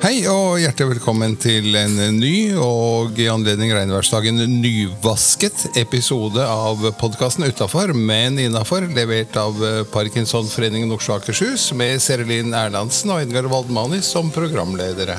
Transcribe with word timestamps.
Hei 0.00 0.22
og 0.32 0.54
hjertelig 0.62 0.94
velkommen 0.94 1.34
til 1.36 1.74
en 1.76 1.98
ny 2.16 2.54
og 2.56 3.18
i 3.20 3.26
anledning 3.28 3.74
regnværsdagen 3.76 4.38
nyvasket 4.62 5.76
episode 5.76 6.40
av 6.40 6.80
podkasten 6.96 7.44
Utafor, 7.44 7.92
men 7.92 8.38
innafor, 8.40 8.86
levert 8.96 9.36
av 9.36 9.60
Parkinsonforeningen 9.92 10.88
Oslo 10.96 11.18
Akershus 11.18 11.66
med 11.76 12.00
Serelin 12.00 12.56
Erlandsen 12.56 13.12
og 13.12 13.26
Edgar 13.26 13.50
Waldmani 13.52 14.00
som 14.00 14.32
programledere. 14.32 15.18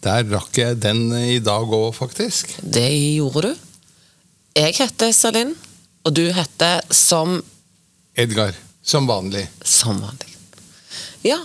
Der 0.00 0.24
rakk 0.32 0.62
jeg 0.62 0.80
den 0.80 1.10
i 1.12 1.42
dag 1.44 1.68
òg, 1.68 1.92
faktisk. 1.98 2.56
Det 2.62 2.88
gjorde 3.18 3.50
du. 3.50 3.68
Jeg 4.56 4.78
heter 4.80 5.12
Serelin, 5.12 5.52
og 6.08 6.16
du 6.16 6.24
heter 6.32 6.80
som 6.88 7.42
Edgar. 8.16 8.54
Som 8.82 9.06
vanlig. 9.06 9.48
Som 9.62 10.00
vanlig. 10.00 10.36
Ja, 11.22 11.36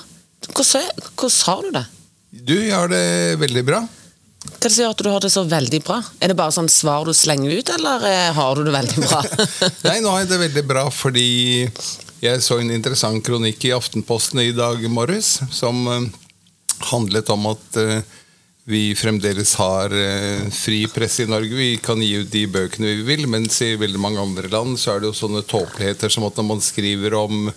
hvordan, 0.55 0.85
hvordan 1.15 1.41
har 1.45 1.63
du 1.63 1.71
det? 1.71 1.85
Du 2.31 2.71
har 2.71 2.87
det 2.87 3.35
veldig 3.41 3.63
bra. 3.67 3.81
Hva 4.41 4.55
er 4.55 4.63
det 4.63 4.71
som 4.71 4.83
gjør 4.85 4.93
at 4.93 5.01
du 5.03 5.09
har 5.11 5.23
det 5.25 5.31
så 5.33 5.43
veldig 5.45 5.81
bra? 5.83 5.97
Er 6.23 6.31
det 6.31 6.37
bare 6.39 6.53
sånn 6.55 6.69
svar 6.71 7.03
du 7.05 7.11
slenger 7.17 7.59
ut, 7.59 7.73
eller 7.75 8.05
eh, 8.07 8.29
har 8.37 8.55
du 8.55 8.63
det 8.65 8.73
veldig 8.73 9.03
bra? 9.03 9.19
Nei, 9.89 9.97
nå 9.99 10.13
har 10.13 10.23
jeg 10.23 10.31
det 10.31 10.39
veldig 10.45 10.63
bra 10.69 10.85
fordi 10.95 11.27
jeg 12.23 12.41
så 12.45 12.61
en 12.61 12.71
interessant 12.71 13.19
kronikk 13.25 13.67
i 13.67 13.73
Aftenposten 13.75 14.39
i 14.45 14.53
dag 14.55 14.81
morges 14.93 15.41
som 15.51 15.83
eh, 15.91 16.07
handlet 16.93 17.29
om 17.35 17.51
at 17.51 17.81
eh, 17.83 17.99
vi 18.69 18.95
fremdeles 18.95 19.55
har 19.57 19.93
fri 20.53 20.83
presse 20.93 21.23
i 21.23 21.29
Norge. 21.29 21.55
Vi 21.57 21.71
kan 21.81 22.01
gi 22.01 22.13
ut 22.21 22.29
de 22.31 22.43
bøkene 22.51 22.91
vi 22.99 23.05
vil, 23.07 23.25
mens 23.31 23.57
i 23.65 23.73
veldig 23.79 24.01
mange 24.01 24.21
andre 24.21 24.51
land 24.51 24.77
så 24.79 24.93
er 24.93 25.01
det 25.01 25.09
jo 25.09 25.17
sånne 25.17 25.41
tåpeligheter 25.49 26.13
som 26.13 26.27
at 26.27 26.37
når 26.37 26.47
man 26.51 26.61
skriver 26.61 27.17
om 27.17 27.49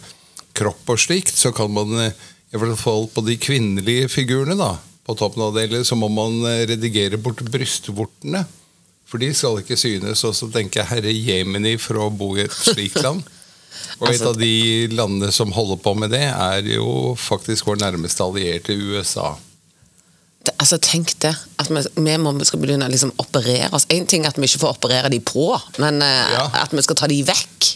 kropp 0.56 0.94
og 0.94 1.02
slikt, 1.02 1.36
så 1.36 1.52
kan 1.52 1.70
man 1.74 1.92
i 2.00 2.56
hvert 2.56 2.80
fall 2.80 3.08
på 3.12 3.24
de 3.26 3.36
kvinnelige 3.36 4.08
figurene 4.12 4.56
da, 4.56 4.72
på 5.04 5.16
toppen 5.18 5.44
av 5.44 5.56
det, 5.58 5.84
så 5.84 5.98
må 5.98 6.08
man 6.08 6.40
redigere 6.70 7.20
bort 7.20 7.42
brystvortene. 7.52 8.46
For 9.14 9.20
de 9.20 9.30
skal 9.36 9.60
ikke 9.60 9.78
synes. 9.78 10.24
Og 10.26 10.34
så 10.36 10.48
tenker 10.50 10.80
jeg 10.80 10.90
herre 10.90 11.12
Jemini 11.14 11.76
for 11.78 12.00
å 12.02 12.10
bo 12.10 12.32
i 12.38 12.46
et 12.46 12.54
slikt 12.54 13.02
land. 13.04 13.22
Og 14.00 14.08
et 14.10 14.22
av 14.26 14.34
de 14.38 14.88
landene 14.90 15.30
som 15.34 15.52
holder 15.54 15.78
på 15.82 15.92
med 15.98 16.10
det, 16.14 16.24
er 16.26 16.66
jo 16.74 17.14
faktisk 17.18 17.68
vår 17.68 17.78
nærmeste 17.82 18.24
allierte 18.24 18.74
USA. 18.74 19.34
Altså 20.58 20.78
Tenk 20.82 21.14
det. 21.24 21.32
At 21.58 21.70
vi, 21.70 21.82
vi 22.04 22.16
må, 22.20 22.34
skal 22.44 22.60
begynne 22.62 22.88
å 22.88 22.92
liksom 22.92 23.12
operere 23.22 23.70
oss. 23.76 23.86
Én 23.94 24.06
ting 24.10 24.24
er 24.24 24.32
at 24.34 24.38
vi 24.40 24.48
ikke 24.48 24.62
får 24.66 24.76
operere 24.76 25.10
de 25.12 25.20
på, 25.24 25.46
men 25.82 26.02
uh, 26.04 26.32
Ja. 26.34 26.46
at 26.64 26.74
vi 26.74 26.84
skal 26.84 26.98
ta 27.00 27.08
de 27.10 27.20
vekk. 27.26 27.70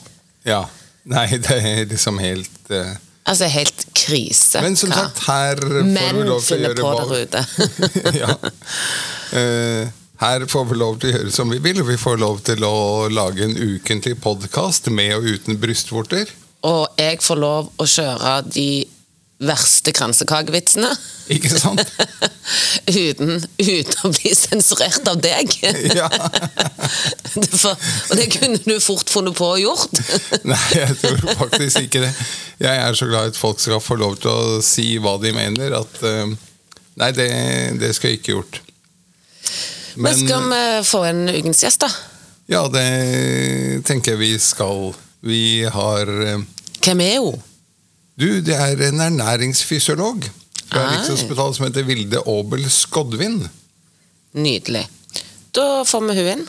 Ja. 0.48 0.64
Nei, 1.08 1.26
det 1.46 1.60
er 1.60 1.84
liksom 1.88 2.20
helt 2.22 2.72
uh... 2.74 2.96
Altså 3.28 3.44
helt 3.52 3.82
krise. 3.92 4.62
Men 4.64 4.76
som 4.80 4.88
sagt, 4.92 5.18
her 5.28 5.58
får 5.60 6.14
vi 6.16 6.22
lov 6.24 6.44
til 6.46 6.56
å 6.56 6.60
gjøre 6.64 6.80
på 6.80 6.92
der 6.96 7.18
ute. 7.24 7.42
ja. 8.16 8.36
Uh, 9.32 9.90
her 10.18 10.46
får 10.50 10.64
vi 10.70 10.78
lov 10.80 10.96
til 10.98 11.10
å 11.12 11.18
gjøre 11.18 11.32
som 11.34 11.52
vi 11.52 11.58
vil. 11.62 11.82
Vi 11.86 11.96
får 12.00 12.16
lov 12.18 12.40
til 12.46 12.64
å 12.66 12.76
lage 13.12 13.44
en 13.44 13.52
ukentlig 13.54 14.16
podkast 14.24 14.88
med 14.90 15.12
og 15.18 15.28
uten 15.28 15.60
brystvorter. 15.60 16.30
Og 16.66 16.88
jeg 16.98 17.20
får 17.22 17.38
lov 17.38 17.68
å 17.78 17.86
kjøre 17.86 18.32
de 18.50 18.70
verste 19.38 19.92
kransekakevitsene. 19.94 20.90
Ikke 21.30 21.50
sant? 21.52 21.82
uten, 22.88 23.36
uten 23.60 24.00
å 24.02 24.10
bli 24.14 24.32
sensurert 24.34 25.06
av 25.10 25.20
deg. 25.22 25.54
Ja. 25.98 26.08
Det 27.38 27.58
og 27.68 28.16
det 28.16 28.24
kunne 28.32 28.58
du 28.64 28.78
fort 28.80 29.10
funnet 29.12 29.36
på 29.36 29.46
og 29.52 29.60
gjort. 29.60 29.98
Nei, 30.48 30.58
jeg 30.72 30.96
tror 31.02 31.20
faktisk 31.42 31.84
ikke 31.84 32.00
det. 32.06 32.10
Jeg 32.64 32.80
er 32.82 32.96
så 32.96 33.06
glad 33.10 33.30
at 33.30 33.38
folk 33.38 33.60
skal 33.60 33.82
få 33.84 33.98
lov 34.00 34.16
til 34.22 34.30
å 34.32 34.62
si 34.64 34.86
hva 35.02 35.18
de 35.22 35.34
mener. 35.36 35.76
At 35.76 36.00
eh, 36.08 36.32
Nei, 36.98 37.10
det, 37.14 37.28
det 37.78 37.92
skal 37.94 38.14
jeg 38.14 38.22
ikke 38.22 38.32
gjort. 38.32 38.60
Men 40.00 40.16
skal 40.18 40.48
vi 40.48 40.62
få 40.88 41.04
en 41.10 41.22
ukens 41.30 41.62
gjest, 41.66 41.84
da? 41.84 41.92
ja, 42.48 42.64
det 42.72 43.84
tenker 43.86 44.16
jeg 44.16 44.22
vi 44.22 44.32
skal. 44.40 44.94
Vi 45.20 45.42
har 45.68 46.08
eh, 46.24 46.42
Hvem 46.80 47.04
er 47.04 47.18
hun? 47.20 47.47
Du, 48.18 48.40
det 48.42 48.54
er 48.54 48.80
en 48.88 49.00
ernæringsfysiolog 49.00 50.24
fra 50.66 50.80
Rikshospitalet 50.90 51.56
som 51.56 51.64
heter 51.68 51.84
Vilde 51.86 52.18
Aabel 52.26 52.64
Skodvin. 52.70 53.44
Nydelig. 54.34 54.88
Da 55.54 55.84
får 55.86 56.02
vi 56.08 56.16
hun 56.16 56.30
inn. 56.32 56.42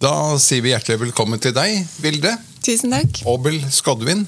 Da 0.00 0.12
sier 0.36 0.60
vi 0.60 0.74
hjertelig 0.74 1.00
velkommen 1.06 1.40
til 1.40 1.56
deg, 1.56 1.80
Vilde. 2.04 2.34
Tusen 2.60 2.92
takk. 2.92 3.22
Aabel 3.24 3.62
Skodvin. 3.72 4.26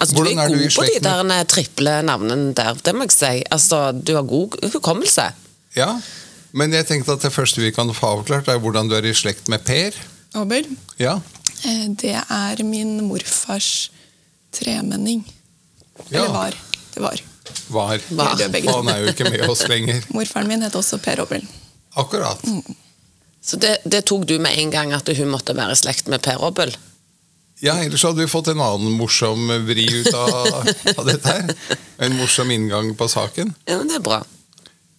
Altså, 0.00 0.14
Hvordan 0.16 0.36
du 0.36 0.40
er 0.40 0.44
er 0.44 0.48
du 0.48 0.54
i 0.54 0.56
god 0.56 0.62
på 0.62 0.82
de 0.84 0.90
slekt 0.90 1.26
med- 1.26 1.48
triple 1.48 2.02
navnene 2.02 2.54
der, 2.54 2.74
det 2.84 2.94
må 2.94 3.06
jeg 3.08 3.12
si. 3.12 3.42
Altså, 3.50 3.92
du 3.92 4.14
har 4.14 4.22
god 4.22 4.56
hukommelse. 4.72 5.28
Ja, 5.76 6.00
men 6.52 6.72
jeg 6.72 6.86
tenkte 6.88 7.12
at 7.12 7.22
det 7.22 7.32
første 7.32 7.60
vi 7.62 7.70
kan 7.70 7.92
få 7.94 8.06
avklart, 8.18 8.48
er 8.48 8.58
hvordan 8.58 8.88
du 8.90 8.94
er 8.96 9.04
i 9.06 9.12
slekt 9.14 9.48
med 9.48 9.64
Per. 9.64 9.90
Aabel. 10.34 10.66
Ja, 10.98 11.18
Eh, 11.64 11.88
Det 11.92 12.14
er 12.16 12.62
min 12.64 13.02
morfars 13.04 13.90
tremenning. 14.52 15.24
Ja. 16.08 16.22
Eller 16.24 16.32
var. 16.32 16.54
Det 16.94 17.00
var. 17.02 17.20
var. 17.68 18.00
Var. 18.10 18.48
Begge 18.48 18.72
Han 18.72 18.88
er 18.88 18.98
jo 19.02 19.10
ikke 19.12 19.26
med 19.30 19.42
oss 19.48 19.66
lenger. 19.68 20.00
Morfaren 20.16 20.48
min 20.48 20.62
het 20.62 20.72
også 20.74 20.96
Per 21.04 21.20
Obel. 21.20 21.44
Akkurat. 22.00 22.40
Så 23.44 23.56
det, 23.60 23.76
det 23.84 24.04
tok 24.08 24.24
du 24.28 24.38
med 24.38 24.56
en 24.58 24.70
gang 24.72 24.92
at 24.96 25.08
hun 25.16 25.28
måtte 25.28 25.52
være 25.56 25.72
i 25.76 25.80
slekt 25.82 26.08
med 26.08 26.22
Per 26.22 26.40
Aabel? 26.40 26.72
Ja, 27.60 27.76
ellers 27.84 28.04
hadde 28.06 28.22
vi 28.22 28.30
fått 28.30 28.48
en 28.48 28.62
annen 28.64 28.94
morsom 28.96 29.50
vri 29.66 29.84
ut 30.00 30.14
av, 30.16 30.70
av 30.96 31.04
dette 31.08 31.34
her. 31.34 31.50
En 32.00 32.16
morsom 32.16 32.50
inngang 32.54 32.94
på 32.96 33.08
saken. 33.12 33.52
Ja, 33.68 33.76
men 33.76 33.90
det 33.90 33.98
er 33.98 34.06
bra. 34.06 34.22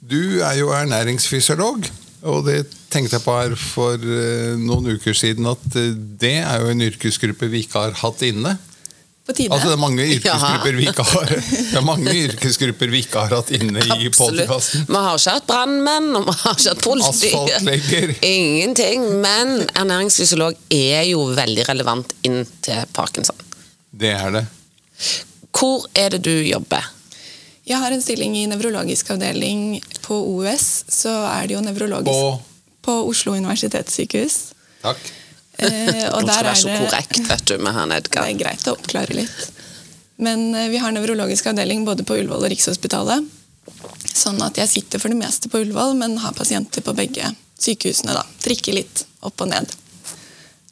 Du 0.01 0.41
er 0.45 0.59
jo 0.59 0.69
ernæringsfysiolog, 0.73 1.87
og 2.29 2.45
det 2.45 2.59
tenkte 2.93 3.17
jeg 3.17 3.25
på 3.25 3.37
her 3.37 3.55
for 3.57 3.97
eh, 4.01 4.53
noen 4.61 4.93
uker 4.93 5.17
siden 5.17 5.49
at 5.49 5.63
eh, 5.79 5.93
det 5.93 6.37
er 6.43 6.61
jo 6.61 6.69
en 6.73 6.85
yrkesgruppe 6.85 7.49
vi 7.49 7.63
ikke 7.65 7.85
har 7.87 7.97
hatt 8.01 8.21
inne. 8.27 8.55
På 9.31 9.37
tide. 9.37 9.53
Altså 9.55 9.71
det 9.71 9.75
er 9.77 9.81
mange 9.81 10.05
yrkesgrupper 10.15 10.77
vi 10.77 10.87
ikke 10.91 11.05
har 11.07 11.31
Det 11.31 11.79
er 11.79 11.85
mange 11.87 12.15
yrkesgrupper 12.25 12.91
vi 12.91 13.01
ikke 13.05 13.23
har 13.25 13.35
hatt 13.37 13.51
inne 13.55 13.83
i 13.95 14.09
podkasten. 14.11 14.85
Vi 14.89 15.03
har 15.07 15.19
ikke 15.19 15.35
hatt 15.37 15.47
brannmenn, 15.49 16.09
og 16.19 16.27
vi 16.27 16.35
har 16.43 16.57
ikke 16.57 16.73
hatt 16.73 16.83
politi. 16.85 17.31
Asfaltlegger. 17.31 18.15
Ingenting. 18.27 19.07
Men 19.23 19.53
ernæringsfysiolog 19.71 20.59
er 20.75 21.05
jo 21.09 21.25
veldig 21.37 21.67
relevant 21.71 22.13
inn 22.27 22.43
til 22.65 22.83
parkinson. 22.95 23.39
Det 23.91 24.13
er 24.17 24.35
det. 24.35 24.45
Hvor 25.55 25.87
er 25.95 26.13
det 26.15 26.23
du 26.27 26.33
jobber? 26.45 26.91
Jeg 27.67 27.79
har 27.79 27.93
en 27.93 28.01
stilling 28.03 28.35
i 28.35 28.45
nevrologisk 28.49 29.11
avdeling 29.13 29.81
på 30.03 30.17
OUS. 30.35 30.69
Så 30.91 31.11
er 31.31 31.47
det 31.47 31.55
jo 31.59 31.65
nevrologisk 31.65 32.11
På 32.11 32.39
på 32.81 32.95
Oslo 33.05 33.35
universitetssykehus. 33.37 34.37
Takk. 34.81 34.97
Eh, 35.61 36.07
og 36.15 36.23
Nå 36.23 36.27
der 36.27 36.33
skal 36.33 36.41
er 36.41 36.47
være 36.47 36.59
så 36.61 36.69
det 36.71 36.77
korrekt, 36.81 37.19
vet 37.29 37.45
du, 37.51 37.57
med 37.61 37.75
han 37.75 37.93
Det 37.93 38.17
er 38.17 38.39
greit 38.39 38.67
å 38.67 38.73
oppklare 38.73 39.13
litt. 39.13 39.43
Men 40.21 40.55
eh, 40.55 40.69
vi 40.73 40.81
har 40.81 40.93
nevrologisk 40.95 41.51
avdeling 41.51 41.85
både 41.85 42.05
på 42.07 42.17
Ullevål 42.17 42.47
og 42.47 42.51
Rikshospitalet. 42.53 43.29
Sånn 44.11 44.41
at 44.41 44.57
jeg 44.57 44.69
sitter 44.71 45.01
for 45.01 45.13
det 45.13 45.19
meste 45.21 45.49
på 45.53 45.61
Ullevål, 45.61 45.93
men 46.01 46.17
har 46.23 46.33
pasienter 46.37 46.81
på 46.85 46.95
begge 46.97 47.29
sykehusene. 47.61 48.15
da. 48.17 48.25
Trikker 48.41 48.73
litt 48.79 49.05
opp 49.21 49.41
og 49.45 49.51
ned 49.53 49.69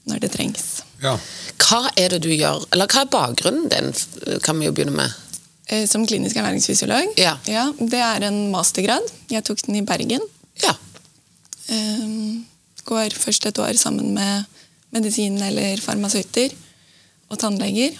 når 0.09 0.23
det 0.25 0.31
trengs. 0.33 0.67
Ja. 1.03 1.15
Hva 1.61 1.83
er 1.99 2.15
det 2.15 2.23
du 2.25 2.31
gjør, 2.33 2.65
eller 2.73 2.89
hva 2.89 3.03
er 3.05 3.11
bakgrunnen 3.13 3.69
din, 3.69 3.91
kan 4.45 4.57
vi 4.59 4.67
jo 4.69 4.73
begynne 4.73 4.95
med. 4.97 5.13
Eh, 5.69 5.85
Som 5.89 6.05
klinisk 6.09 6.37
ernæringsfysiolog? 6.41 7.13
Ja. 7.21 7.37
Det 7.45 8.01
er 8.01 8.25
en 8.25 8.47
mastergrad. 8.53 9.05
Jeg 9.29 9.45
tok 9.45 9.61
den 9.67 9.77
i 9.81 9.85
Bergen. 9.85 10.23
Ja. 10.63 10.73
Eh, 11.69 12.07
Går 12.89 13.13
først 13.13 13.45
et 13.45 13.59
år 13.61 13.77
sammen 13.77 14.15
med 14.15 14.48
medisin- 14.95 15.41
eller 15.41 15.77
farmasøyter 15.83 16.53
og 17.29 17.37
tannleger. 17.39 17.97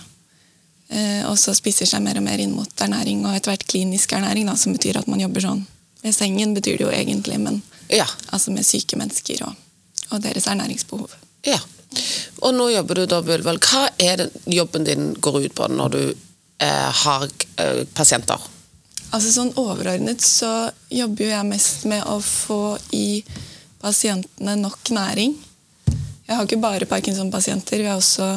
Eh, 0.90 1.26
Og 1.30 1.38
så 1.38 1.54
spiser 1.54 1.86
seg 1.86 2.02
mer 2.02 2.18
og 2.18 2.24
mer 2.26 2.40
inn 2.42 2.56
mot 2.56 2.70
ernæring, 2.82 3.26
og 3.26 3.36
etter 3.36 3.52
hvert 3.52 3.68
klinisk 3.68 4.12
ernæring, 4.18 4.48
da, 4.50 4.56
som 4.58 4.74
betyr 4.74 4.98
at 4.98 5.08
man 5.08 5.20
jobber 5.22 5.42
sånn 5.42 5.66
ved 6.04 6.16
sengen, 6.16 6.56
betyr 6.56 6.78
det 6.80 6.86
jo 6.88 6.90
egentlig, 6.92 7.40
men 7.40 7.62
Ja. 7.90 8.06
altså 8.32 8.52
med 8.52 8.66
syke 8.66 8.98
mennesker 8.98 9.44
og, 9.48 9.56
og 10.12 10.22
deres 10.22 10.48
ernæringsbehov. 10.48 11.10
ja. 11.46 11.60
Og 12.42 12.54
nå 12.54 12.70
jobber 12.70 12.96
du 12.96 13.06
da 13.08 13.22
Bulvel. 13.22 13.58
Hva 13.60 13.90
er 14.00 14.16
det 14.18 14.32
jobben 14.46 14.84
din 14.86 15.14
går 15.16 15.46
ut 15.46 15.56
på 15.56 15.68
når 15.68 15.90
du 15.92 16.14
eh, 16.60 16.92
har 16.92 17.24
eh, 17.58 17.84
pasienter? 17.96 18.38
Altså 19.12 19.32
sånn 19.34 19.50
overordnet 19.58 20.22
så 20.22 20.70
jobber 20.92 21.24
jo 21.26 21.30
jeg 21.32 21.46
mest 21.50 21.86
med 21.86 22.04
å 22.06 22.20
få 22.22 22.78
i 22.94 23.24
pasientene 23.82 24.56
nok 24.62 24.92
næring. 24.94 25.34
Jeg 26.30 26.38
har 26.38 26.46
ikke 26.46 26.62
bare 26.62 26.86
Parkinson-pasienter, 26.86 27.82
vi 27.82 27.90
har 27.90 27.98
også 27.98 28.28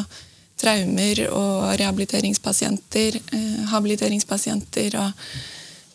traumer 0.63 1.19
og 1.29 1.73
rehabiliteringspasienter, 1.81 3.19
eh, 3.21 3.59
habiliteringspasienter 3.73 4.97
og 5.01 5.27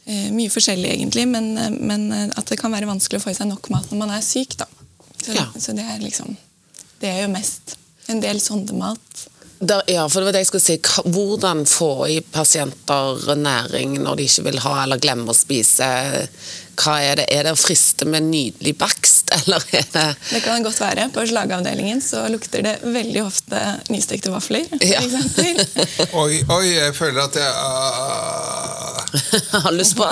eh, 0.06 0.28
mye 0.36 0.52
forskjellig, 0.54 0.92
egentlig. 0.94 1.26
Men, 1.32 1.56
eh, 1.58 1.72
men, 1.74 2.12
at 2.14 2.52
det 2.52 2.60
kan 2.62 2.74
være 2.74 2.90
vanskelig 2.90 3.22
å 3.22 3.26
få 3.26 3.34
i 3.34 3.40
seg 3.40 3.50
nok 3.50 3.72
mat 3.74 3.90
når 3.90 4.04
man 4.04 4.14
er 4.14 4.26
syk. 4.26 4.60
da. 4.62 4.70
Så, 5.18 5.34
ja. 5.34 5.48
så 5.58 5.74
det 5.74 5.88
er 5.90 5.98
liksom 6.04 6.36
Det 7.02 7.10
er 7.10 7.24
jo 7.26 7.34
mest 7.34 7.76
en 8.08 8.22
del 8.22 8.40
sondemat. 8.42 9.26
Der, 9.60 9.82
ja, 9.90 10.04
for 10.10 10.22
det 10.22 10.28
var 10.28 10.36
det 10.36 10.44
jeg 10.44 10.50
skulle 10.52 10.66
si. 10.68 10.78
Hvordan 11.14 11.66
få 11.66 11.92
i 12.14 12.20
pasienter 12.22 13.34
næring 13.36 13.98
når 14.04 14.20
de 14.20 14.28
ikke 14.30 14.46
vil 14.52 14.60
ha 14.62 14.76
eller 14.84 15.02
glemmer 15.02 15.34
å 15.34 15.38
spise? 15.38 15.88
Hva 16.78 17.00
Er 17.02 17.18
det 17.22 17.26
Er 17.34 17.48
det 17.48 17.56
å 17.56 17.60
friste 17.60 18.06
med 18.06 18.30
nydelig 18.30 18.76
bakst, 19.28 19.44
eller 19.48 19.64
er 19.72 19.86
det 19.92 20.16
Det 20.30 20.42
kan 20.44 20.64
godt 20.64 20.82
være. 20.82 21.10
På 21.14 21.28
slagavdelingen 21.28 22.02
så 22.02 22.28
lukter 22.28 22.62
det 22.64 22.80
veldig 22.84 23.24
ofte 23.24 23.80
nystekte 23.90 24.32
vafler. 24.32 24.66
Ja. 24.82 25.02
oi, 26.24 26.44
oi, 26.50 26.76
jeg 26.76 26.96
føler 26.96 27.22
at 27.24 27.36
jeg 27.36 27.52
uh... 27.54 27.64
Har 29.64 29.72
lyst 29.72 29.96
på 29.96 30.06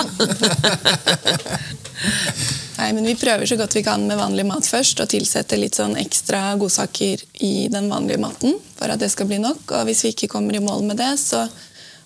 Nei, 2.76 2.92
men 2.92 3.06
Vi 3.06 3.14
prøver 3.16 3.46
så 3.48 3.56
godt 3.56 3.76
vi 3.76 3.82
kan 3.84 4.06
med 4.06 4.18
vanlig 4.18 4.44
mat 4.46 4.66
først, 4.68 5.00
og 5.00 5.08
tilsetter 5.08 5.56
litt 5.60 5.74
sånn 5.78 5.96
ekstra 5.96 6.56
godsaker 6.60 7.22
i 7.44 7.68
den 7.72 7.88
vanlige 7.92 8.20
maten 8.20 8.58
for 8.76 8.92
at 8.92 9.00
det 9.00 9.08
skal 9.12 9.26
bli 9.30 9.38
nok. 9.40 9.64
Og 9.72 9.86
Hvis 9.88 10.04
vi 10.04 10.12
ikke 10.12 10.28
kommer 10.28 10.56
i 10.56 10.60
mål 10.60 10.84
med 10.84 11.00
det, 11.00 11.14
så 11.20 11.46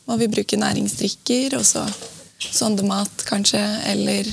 må 0.06 0.16
vi 0.18 0.30
bruke 0.30 0.58
næringsdrikker 0.58 1.58
og 1.58 1.66
så 1.66 1.82
sondemat 2.40 3.24
kanskje, 3.28 3.60
eller 3.90 4.30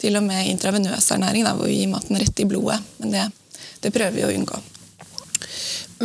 til 0.00 0.16
og 0.16 0.24
med 0.24 0.48
intravenøs 0.48 1.10
ernæring, 1.14 1.44
da, 1.46 1.54
hvor 1.56 1.68
vi 1.68 1.80
gir 1.82 1.90
maten 1.92 2.18
rett 2.20 2.40
i 2.40 2.48
blodet. 2.48 2.80
Men 2.98 3.16
det, 3.16 3.26
det, 3.80 3.92
prøver 3.92 4.16
vi 4.16 4.26
å 4.26 4.32
unngå. 4.34 4.60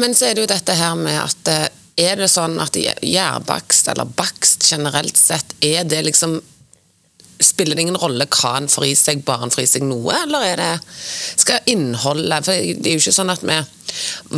Men 0.01 0.15
så 0.15 0.30
er 0.30 0.36
det 0.36 0.45
jo 0.45 0.51
dette 0.51 0.75
her 0.75 0.97
med 1.00 1.19
at 1.21 1.51
eh, 1.51 1.68
er 1.95 2.19
det 2.19 2.27
sånn 2.31 2.57
at 2.59 2.75
gjærbakst, 2.75 3.88
eller 3.94 4.09
bakst 4.18 4.68
generelt 4.68 5.18
sett, 5.18 5.56
er 5.63 5.88
det 5.88 6.03
liksom 6.09 6.42
Spiller 7.36 7.75
det 7.75 7.83
ingen 7.83 7.97
rolle 8.00 8.24
hva 8.31 8.53
en 8.56 8.69
får 8.71 8.83
i 8.88 8.94
seg, 8.95 9.19
bare 9.27 9.44
en 9.44 9.51
får 9.51 9.65
i 9.65 9.68
seg 9.68 9.83
noe, 9.83 10.13
eller 10.21 10.45
er 10.47 10.62
det 10.62 10.69
skal 10.88 11.68
innholdet 11.68 12.47
For 12.47 12.56
det 12.56 12.88
er 12.88 12.95
jo 12.95 13.01
ikke 13.01 13.12
sånn 13.18 13.33
at 13.33 13.44
vi 13.44 13.57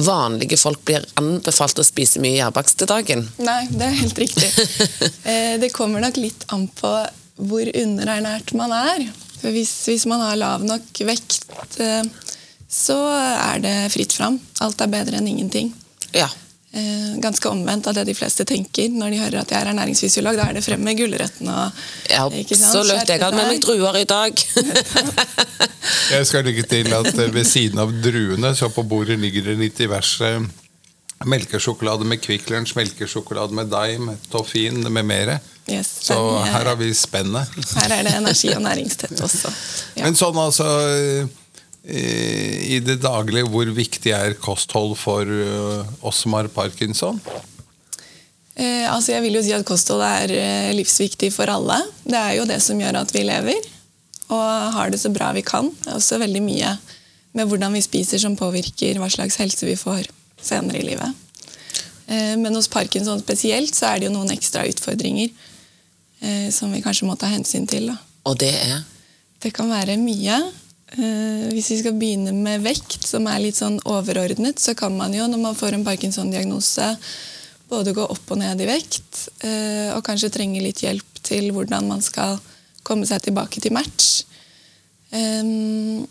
vanlige 0.01 0.57
folk 0.57 0.81
blir 0.85 1.05
anbefalt 1.21 1.77
å 1.77 1.85
spise 1.85 2.17
mye 2.23 2.39
gjærbakst 2.39 2.79
til 2.81 2.89
dagen. 2.89 3.21
Nei, 3.37 3.59
det 3.69 3.85
er 3.85 4.01
helt 4.01 4.23
riktig. 4.25 4.49
Eh, 5.29 5.59
det 5.61 5.69
kommer 5.75 6.01
nok 6.01 6.17
litt 6.17 6.45
an 6.55 6.65
på 6.73 6.89
hvor 7.37 7.69
underernært 7.69 8.53
man 8.57 8.73
er. 8.73 9.05
For 9.41 9.53
hvis, 9.53 9.73
hvis 9.89 10.07
man 10.09 10.23
har 10.25 10.39
lav 10.39 10.65
nok 10.65 11.03
vekt, 11.07 11.45
eh, 11.83 12.03
så 12.67 12.97
er 13.13 13.61
det 13.63 13.77
fritt 13.93 14.15
fram. 14.17 14.39
Alt 14.65 14.81
er 14.83 14.91
bedre 14.91 15.21
enn 15.21 15.29
ingenting. 15.29 15.71
Ja. 16.15 16.27
Eh, 16.77 17.19
ganske 17.23 17.49
omvendt 17.49 17.87
av 17.87 17.95
det 17.95 18.03
de 18.09 18.13
fleste 18.13 18.43
tenker 18.45 18.91
når 18.91 19.13
de 19.13 19.19
hører 19.21 19.39
at 19.39 19.51
jeg 19.53 19.61
er 19.61 19.69
ernæringsfysiolog. 19.71 20.35
Da 20.37 20.49
er 20.49 20.57
det 20.57 20.65
frem 20.65 20.83
med 20.83 20.99
gulrøttene 20.99 21.53
og 21.53 21.81
Ja, 22.11 22.25
absolutt. 22.27 23.07
Jeg 23.07 23.23
hadde 23.23 23.39
med 23.39 23.49
meg 23.53 23.61
druer 23.63 23.97
i 24.01 24.05
dag. 24.09 24.43
jeg 26.17 26.27
skal 26.27 26.45
legge 26.45 26.67
til 26.67 26.91
at 26.93 27.11
eh, 27.13 27.33
ved 27.33 27.47
siden 27.47 27.81
av 27.81 27.93
druene 28.03 28.53
så 28.55 28.69
på 28.73 28.83
bordet 28.83 29.17
ligger 29.21 29.47
det 29.47 29.57
litt 29.63 29.79
diverse 29.79 30.33
melkesjokolade 31.25 32.05
med 32.05 32.21
Kvikk 32.21 32.51
Lunsj, 32.51 32.75
melkesjokolade 32.77 33.55
med 33.57 33.71
Dime, 33.71 34.17
Toffin 34.29 34.83
med 34.91 35.07
mere. 35.07 35.39
Yes, 35.67 35.89
så 36.07 36.15
her 36.47 36.69
har 36.69 36.77
vi 36.79 36.93
spennet. 36.95 37.51
Her 37.75 37.97
er 37.97 38.07
det 38.07 38.15
energi 38.15 38.53
og 38.55 38.63
næringstett 38.69 39.19
også. 39.19 39.51
Ja. 39.97 40.05
Men 40.05 40.15
sånn 40.15 40.39
altså 40.39 40.69
i 41.87 42.81
det 42.83 42.97
daglige, 42.99 43.47
hvor 43.47 43.69
viktig 43.71 44.11
er 44.11 44.33
kosthold 44.43 44.97
for 44.99 45.23
eh, 45.23 45.91
oss 46.03 46.25
som 46.25 46.33
har 46.35 46.49
parkinson? 46.51 47.21
Eh, 48.57 48.87
altså 48.89 49.13
jeg 49.13 49.23
vil 49.27 49.37
jo 49.37 49.43
si 49.45 49.53
at 49.53 49.65
Kosthold 49.67 50.01
er 50.01 50.33
eh, 50.33 50.71
livsviktig 50.73 51.29
for 51.35 51.49
alle. 51.53 51.77
Det 52.01 52.17
er 52.17 52.37
jo 52.39 52.47
det 52.49 52.57
som 52.65 52.79
gjør 52.81 53.03
at 53.03 53.13
vi 53.13 53.21
lever 53.27 53.73
og 54.33 54.73
har 54.75 54.89
det 54.91 54.99
så 54.99 55.11
bra 55.13 55.29
vi 55.35 55.43
kan. 55.45 55.69
Det 55.83 55.91
er 55.91 55.99
også 55.99 56.17
veldig 56.19 56.41
mye 56.43 56.73
med 57.37 57.47
hvordan 57.47 57.77
vi 57.77 57.83
spiser 57.85 58.19
som 58.19 58.35
påvirker 58.35 58.97
hva 58.99 59.07
slags 59.13 59.37
helse 59.39 59.67
vi 59.67 59.77
får 59.79 60.09
senere 60.43 60.81
i 60.81 60.87
livet. 60.89 61.13
Eh, 62.09 62.33
men 62.41 62.57
hos 62.57 62.69
parkinson 62.71 63.21
spesielt 63.21 63.77
så 63.77 63.91
er 63.91 64.01
det 64.01 64.09
jo 64.09 64.15
noen 64.17 64.33
ekstra 64.33 64.65
utfordringer 64.67 65.29
eh, 66.21 66.47
som 66.53 66.71
vi 66.73 66.83
kanskje 66.85 67.07
må 67.09 67.17
ta 67.19 67.29
hensyn 67.31 67.67
til. 67.69 67.89
Da. 67.91 67.97
Og 68.29 68.37
det 68.41 68.53
er? 68.53 68.81
Det 69.43 69.53
kan 69.55 69.69
være 69.71 69.99
mye. 70.01 70.39
Uh, 70.87 71.49
hvis 71.51 71.67
vi 71.73 71.81
skal 71.81 71.97
begynne 71.99 72.31
med 72.31 72.63
vekt, 72.63 73.01
som 73.03 73.25
er 73.27 73.41
litt 73.43 73.57
sånn 73.59 73.75
overordnet, 73.91 74.61
så 74.63 74.71
kan 74.77 74.95
man 74.95 75.11
jo 75.11 75.25
når 75.27 75.41
man 75.41 75.57
får 75.57 75.75
en 75.75 75.83
Parkinson-diagnose, 75.83 76.93
både 77.67 77.91
gå 77.91 78.05
opp 78.07 78.31
og 78.31 78.39
ned 78.39 78.63
i 78.63 78.69
vekt, 78.69 79.25
uh, 79.43 79.97
og 79.97 80.05
kanskje 80.07 80.31
trenge 80.31 80.63
litt 80.63 80.85
hjelp 80.85 81.19
til 81.27 81.51
hvordan 81.51 81.91
man 81.91 82.03
skal 82.03 82.39
komme 82.87 83.07
seg 83.09 83.25
tilbake 83.25 83.59
til 83.59 83.75
match. 83.75 84.23
Um, 85.11 86.07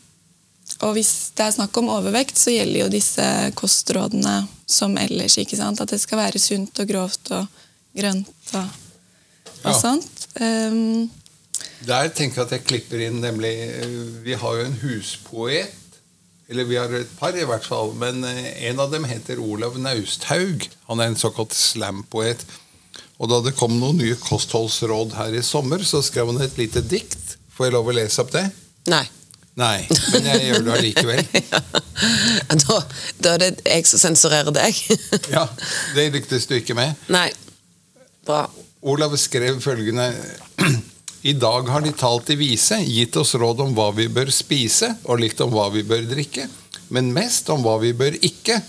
og 0.84 0.92
hvis 0.96 1.32
det 1.36 1.46
er 1.46 1.54
snakk 1.56 1.76
om 1.80 1.88
overvekt, 1.94 2.36
så 2.36 2.52
gjelder 2.52 2.82
jo 2.82 2.92
disse 2.92 3.26
kostrådene 3.56 4.42
som 4.68 4.96
ellers. 5.00 5.38
ikke 5.40 5.56
sant? 5.56 5.80
At 5.80 5.92
det 5.92 6.02
skal 6.02 6.20
være 6.20 6.42
sunt 6.42 6.82
og 6.82 6.90
grovt 6.90 7.32
og 7.32 7.62
grønt 7.96 8.52
og, 8.60 8.82
og 9.66 9.72
ja. 9.72 9.78
sånt. 9.80 10.28
Um, 10.40 11.08
der 11.86 12.10
tenker 12.14 12.42
jeg 12.42 12.46
at 12.46 12.54
jeg 12.56 12.66
klipper 12.66 13.02
inn 13.06 13.18
nemlig 13.22 13.52
eh, 13.64 13.96
Vi 14.24 14.36
har 14.36 14.58
jo 14.58 14.68
en 14.68 14.78
huspoet. 14.82 15.82
Eller 16.46 16.68
vi 16.68 16.76
har 16.78 16.92
et 16.94 17.10
par, 17.18 17.34
i 17.34 17.46
hvert 17.46 17.66
fall. 17.66 17.92
Men 17.98 18.22
eh, 18.24 18.52
en 18.70 18.80
av 18.82 18.92
dem 18.92 19.06
heter 19.08 19.42
Olav 19.42 19.78
Nausthaug. 19.82 20.68
Han 20.90 21.02
er 21.02 21.10
en 21.10 21.18
såkalt 21.18 21.56
slampoet. 21.56 22.46
Og 23.16 23.30
da 23.32 23.40
det 23.42 23.56
kom 23.56 23.78
noen 23.80 23.98
nye 23.98 24.16
kostholdsråd 24.20 25.16
her 25.16 25.36
i 25.36 25.42
sommer, 25.44 25.82
så 25.84 26.02
skrev 26.04 26.30
han 26.30 26.42
et 26.44 26.58
lite 26.60 26.84
dikt. 26.84 27.36
Får 27.56 27.68
jeg 27.68 27.76
lov 27.76 27.88
å 27.88 27.96
lese 27.96 28.20
opp 28.22 28.34
det? 28.34 28.44
Nei. 28.92 29.04
Nei, 29.56 29.86
men 30.12 30.26
jeg 30.28 30.48
gjør 30.50 30.64
det 30.66 30.72
allikevel. 30.74 31.22
ja. 31.54 31.60
da, 32.52 32.76
da, 33.24 33.30
er 33.30 33.40
det 33.40 33.48
jeg 33.64 33.86
som 33.88 34.02
sensurerer 34.02 34.52
deg. 34.52 34.82
ja, 35.32 35.46
Det 35.96 36.10
lyktes 36.12 36.44
du 36.50 36.58
ikke 36.58 36.76
med. 36.76 36.92
Nei. 37.08 37.30
Bra. 38.28 38.42
Olav 38.86 39.16
skrev 39.18 39.58
følgende 39.60 40.12
i 41.30 41.32
dag 41.32 41.68
har 41.68 41.82
de 41.82 41.90
talt 41.90 42.28
i 42.30 42.36
vise, 42.38 42.78
gitt 42.86 43.16
oss 43.18 43.34
råd 43.34 43.64
om 43.64 43.72
hva 43.74 43.88
vi 43.96 44.06
bør 44.06 44.30
spise, 44.30 44.92
og 45.10 45.24
litt 45.24 45.42
om 45.42 45.50
hva 45.50 45.66
vi 45.74 45.82
bør 45.82 46.06
drikke. 46.06 46.46
Men 46.94 47.10
mest 47.16 47.50
om 47.50 47.64
hva 47.66 47.80
vi 47.82 47.90
bør 47.98 48.14
ikke. 48.22 48.60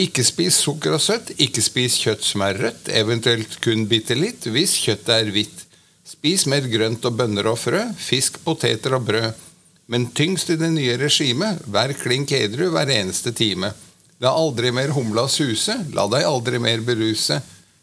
Ikke 0.00 0.24
spis 0.24 0.62
sukker 0.64 0.96
og 0.96 1.04
søtt, 1.04 1.34
ikke 1.36 1.60
spis 1.60 1.98
kjøtt 2.00 2.24
som 2.24 2.46
er 2.46 2.56
rødt, 2.64 2.88
eventuelt 2.96 3.58
kun 3.60 3.84
bitte 3.90 4.16
litt, 4.16 4.48
hvis 4.48 4.78
kjøttet 4.86 5.14
er 5.18 5.32
hvitt. 5.36 5.66
Spis 6.08 6.46
mer 6.48 6.64
grønt 6.72 7.04
og 7.04 7.20
bønner 7.20 7.52
og 7.52 7.60
frø, 7.60 7.84
fisk, 8.00 8.40
poteter 8.46 8.96
og 8.96 9.04
brød. 9.10 9.32
Men 9.92 10.08
tyngst 10.16 10.48
i 10.54 10.56
det 10.56 10.72
nye 10.72 10.96
regimet, 10.96 11.60
vær 11.68 11.92
klink 12.00 12.32
edru 12.32 12.72
hver 12.72 12.88
eneste 12.88 13.36
time. 13.36 13.68
La 14.24 14.32
aldri 14.32 14.72
mer 14.72 14.96
humla 14.96 15.28
suse, 15.28 15.76
la 15.92 16.08
deg 16.08 16.24
aldri 16.24 16.56
mer 16.62 16.80
beruse. 16.86 17.42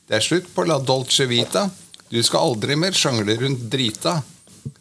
Det 0.09 0.17
er 0.17 0.25
slutt 0.25 0.47
på 0.55 0.65
la 0.65 0.79
dolce 0.81 1.27
vita. 1.29 1.67
Du 2.09 2.17
skal 2.25 2.47
aldri 2.49 2.73
mer 2.81 2.95
sjangle 2.97 3.35
rundt 3.37 3.67
drita. 3.69 4.15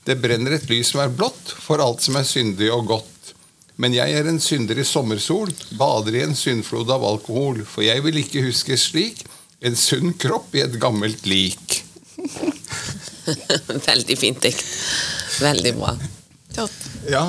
Det 0.05 0.17
brenner 0.17 0.55
et 0.57 0.69
lys 0.71 0.95
som 0.95 1.03
er 1.03 1.13
blått 1.13 1.53
for 1.61 1.83
alt 1.85 2.01
som 2.01 2.17
er 2.17 2.25
syndig 2.25 2.71
og 2.73 2.87
godt. 2.89 3.35
Men 3.77 3.93
jeg 3.93 4.15
er 4.17 4.27
en 4.27 4.41
synder 4.41 4.81
i 4.81 4.87
sommersol, 4.89 5.53
bader 5.79 6.17
i 6.17 6.23
en 6.25 6.33
syndflod 6.35 6.89
av 6.91 7.05
alkohol, 7.05 7.61
for 7.69 7.85
jeg 7.85 8.01
vil 8.07 8.17
ikke 8.23 8.43
huske 8.47 8.79
slik 8.81 9.21
en 9.61 9.77
sunn 9.77 10.15
kropp 10.19 10.57
i 10.57 10.65
et 10.65 10.79
gammelt 10.81 11.29
lik. 11.29 11.83
Veldig 13.91 14.17
fint 14.19 14.41
dikt. 14.43 14.65
Veldig 15.45 15.75
bra. 15.77 15.93
Topp. 16.57 16.79
Ja. 17.13 17.27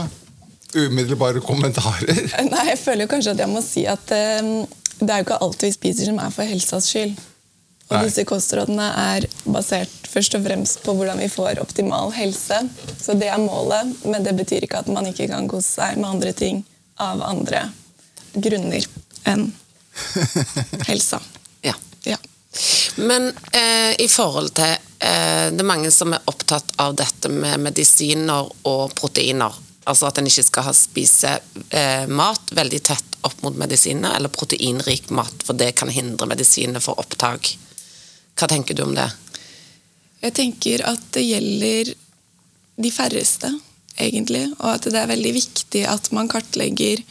Umiddelbare 0.73 1.43
kommentarer? 1.43 2.23
Nei, 2.47 2.63
Jeg 2.71 2.79
føler 2.79 3.03
jo 3.03 3.11
kanskje 3.11 3.35
at 3.35 3.43
jeg 3.43 3.51
må 3.51 3.61
si 3.65 3.83
at 3.89 4.15
um, 4.39 4.53
det 5.01 5.11
er 5.11 5.19
jo 5.19 5.27
ikke 5.27 5.41
alt 5.43 5.67
vi 5.67 5.73
spiser 5.75 6.07
som 6.07 6.23
er 6.23 6.31
for 6.33 6.47
helsas 6.47 6.87
skyld. 6.93 7.19
Og 7.89 7.95
Nei. 7.97 8.03
disse 8.05 8.25
kostrådene 8.29 8.85
er 9.01 9.25
basert 9.49 10.09
først 10.09 10.35
og 10.37 10.43
fremst 10.45 10.83
på 10.85 10.93
hvordan 10.93 11.17
vi 11.23 11.29
får 11.31 11.61
optimal 11.61 12.11
helse. 12.13 12.61
Så 13.01 13.15
det 13.17 13.31
er 13.33 13.41
målet, 13.41 13.95
men 14.05 14.25
det 14.25 14.35
betyr 14.37 14.67
ikke 14.67 14.83
at 14.83 14.91
man 14.93 15.09
ikke 15.09 15.25
kan 15.31 15.49
kose 15.49 15.79
seg 15.79 15.97
med 15.97 16.09
andre 16.11 16.33
ting 16.37 16.61
av 17.01 17.23
andre 17.25 17.63
grunner 18.37 18.85
enn 19.29 19.47
helsa. 20.89 21.17
Ja. 21.65 21.73
ja. 22.05 22.19
Men 22.95 23.31
eh, 23.51 23.95
i 24.01 24.07
forhold 24.07 24.53
til 24.59 24.75
eh, 24.75 25.47
Det 25.49 25.63
er 25.63 25.67
mange 25.67 25.91
som 25.91 26.13
er 26.13 26.29
opptatt 26.29 26.75
av 26.77 26.93
dette 26.99 27.31
med 27.33 27.57
medisiner 27.63 28.51
og 28.69 28.93
proteiner. 28.99 29.55
Altså 29.89 30.09
at 30.09 30.21
en 30.21 30.29
ikke 30.29 30.45
skal 30.45 30.67
ha 30.67 30.75
spise 30.77 31.31
eh, 31.73 32.05
mat 32.05 32.53
veldig 32.53 32.81
tett 32.85 33.17
opp 33.25 33.41
mot 33.41 33.57
medisiner, 33.57 34.13
eller 34.15 34.29
proteinrik 34.31 35.09
mat, 35.09 35.41
for 35.43 35.57
det 35.57 35.73
kan 35.79 35.89
hindre 35.91 36.29
medisiner 36.29 36.83
for 36.83 37.01
opptak. 37.01 37.55
Hva 38.39 38.47
tenker 38.47 38.77
du 38.77 38.85
om 38.85 38.93
det? 38.95 39.09
Jeg 40.23 40.35
tenker 40.35 40.83
at 40.87 41.01
det 41.15 41.25
gjelder 41.25 41.93
de 42.79 42.91
færreste, 42.91 43.51
egentlig. 43.99 44.45
Og 44.59 44.69
at 44.73 44.87
det 44.87 44.99
er 44.99 45.11
veldig 45.11 45.33
viktig 45.35 45.83
at 45.91 46.11
man 46.15 46.29
kartlegger 46.31 47.01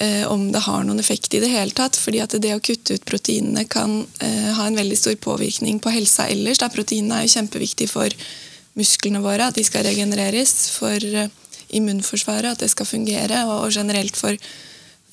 eh, 0.00 0.24
om 0.28 0.48
det 0.52 0.64
har 0.64 0.84
noen 0.84 1.00
effekt 1.02 1.36
i 1.36 1.42
det 1.44 1.50
hele 1.52 1.76
tatt. 1.76 1.96
fordi 1.96 2.22
at 2.24 2.36
det 2.40 2.54
å 2.56 2.62
kutte 2.64 2.96
ut 2.96 3.08
proteinene 3.08 3.66
kan 3.68 4.00
eh, 4.20 4.52
ha 4.56 4.66
en 4.66 4.78
veldig 4.78 4.98
stor 4.98 5.16
påvirkning 5.20 5.80
på 5.80 5.92
helsa 5.92 6.28
ellers. 6.28 6.60
Da 6.60 6.70
proteinene 6.72 7.20
er 7.20 7.28
jo 7.28 7.36
kjempeviktig 7.36 7.90
for 7.92 8.16
musklene 8.78 9.20
våre, 9.24 9.48
at 9.48 9.60
de 9.60 9.64
skal 9.66 9.84
regenereres. 9.88 10.54
For 10.76 10.96
eh, 10.96 11.32
immunforsvaret, 11.76 12.52
at 12.52 12.64
det 12.64 12.72
skal 12.72 12.88
fungere. 12.88 13.44
Og, 13.46 13.66
og 13.66 13.76
generelt 13.76 14.16
for, 14.16 14.36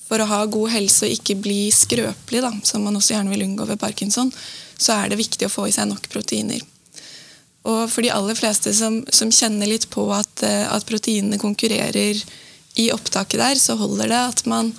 for, 0.08 0.22
å 0.24 0.30
ha 0.30 0.40
god 0.48 0.72
helse 0.74 1.08
og 1.08 1.14
ikke 1.14 1.38
bli 1.44 1.68
skrøpelig, 1.74 2.42
da, 2.46 2.52
som 2.64 2.86
man 2.88 2.96
også 2.98 3.16
gjerne 3.16 3.34
vil 3.34 3.46
unngå 3.48 3.68
ved 3.68 3.80
parkinson, 3.82 4.32
så 4.78 4.96
er 4.98 5.12
det 5.12 5.20
viktig 5.20 5.48
å 5.48 5.52
få 5.52 5.68
i 5.68 5.76
seg 5.76 5.90
nok 5.90 6.08
proteiner. 6.12 6.64
Og 7.68 7.88
for 7.92 8.06
de 8.06 8.14
aller 8.14 8.38
fleste 8.38 8.72
som, 8.76 9.02
som 9.12 9.32
kjenner 9.34 9.68
litt 9.68 9.90
på 9.92 10.06
at, 10.16 10.44
eh, 10.46 10.64
at, 10.72 10.86
proteinene 10.88 11.40
konkurrerer 11.42 12.22
i 12.80 12.92
opptaket 12.94 13.42
der, 13.42 13.60
så 13.60 13.76
holder 13.80 14.14
det 14.14 14.22
at 14.22 14.46
man 14.48 14.72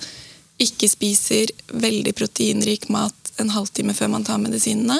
ikke 0.59 0.89
spiser 0.91 1.51
veldig 1.69 2.15
proteinrik 2.17 2.89
mat 2.91 3.33
en 3.39 3.51
halvtime 3.53 3.93
før 3.95 4.09
man 4.15 4.25
tar 4.27 4.41
medisinene. 4.41 4.97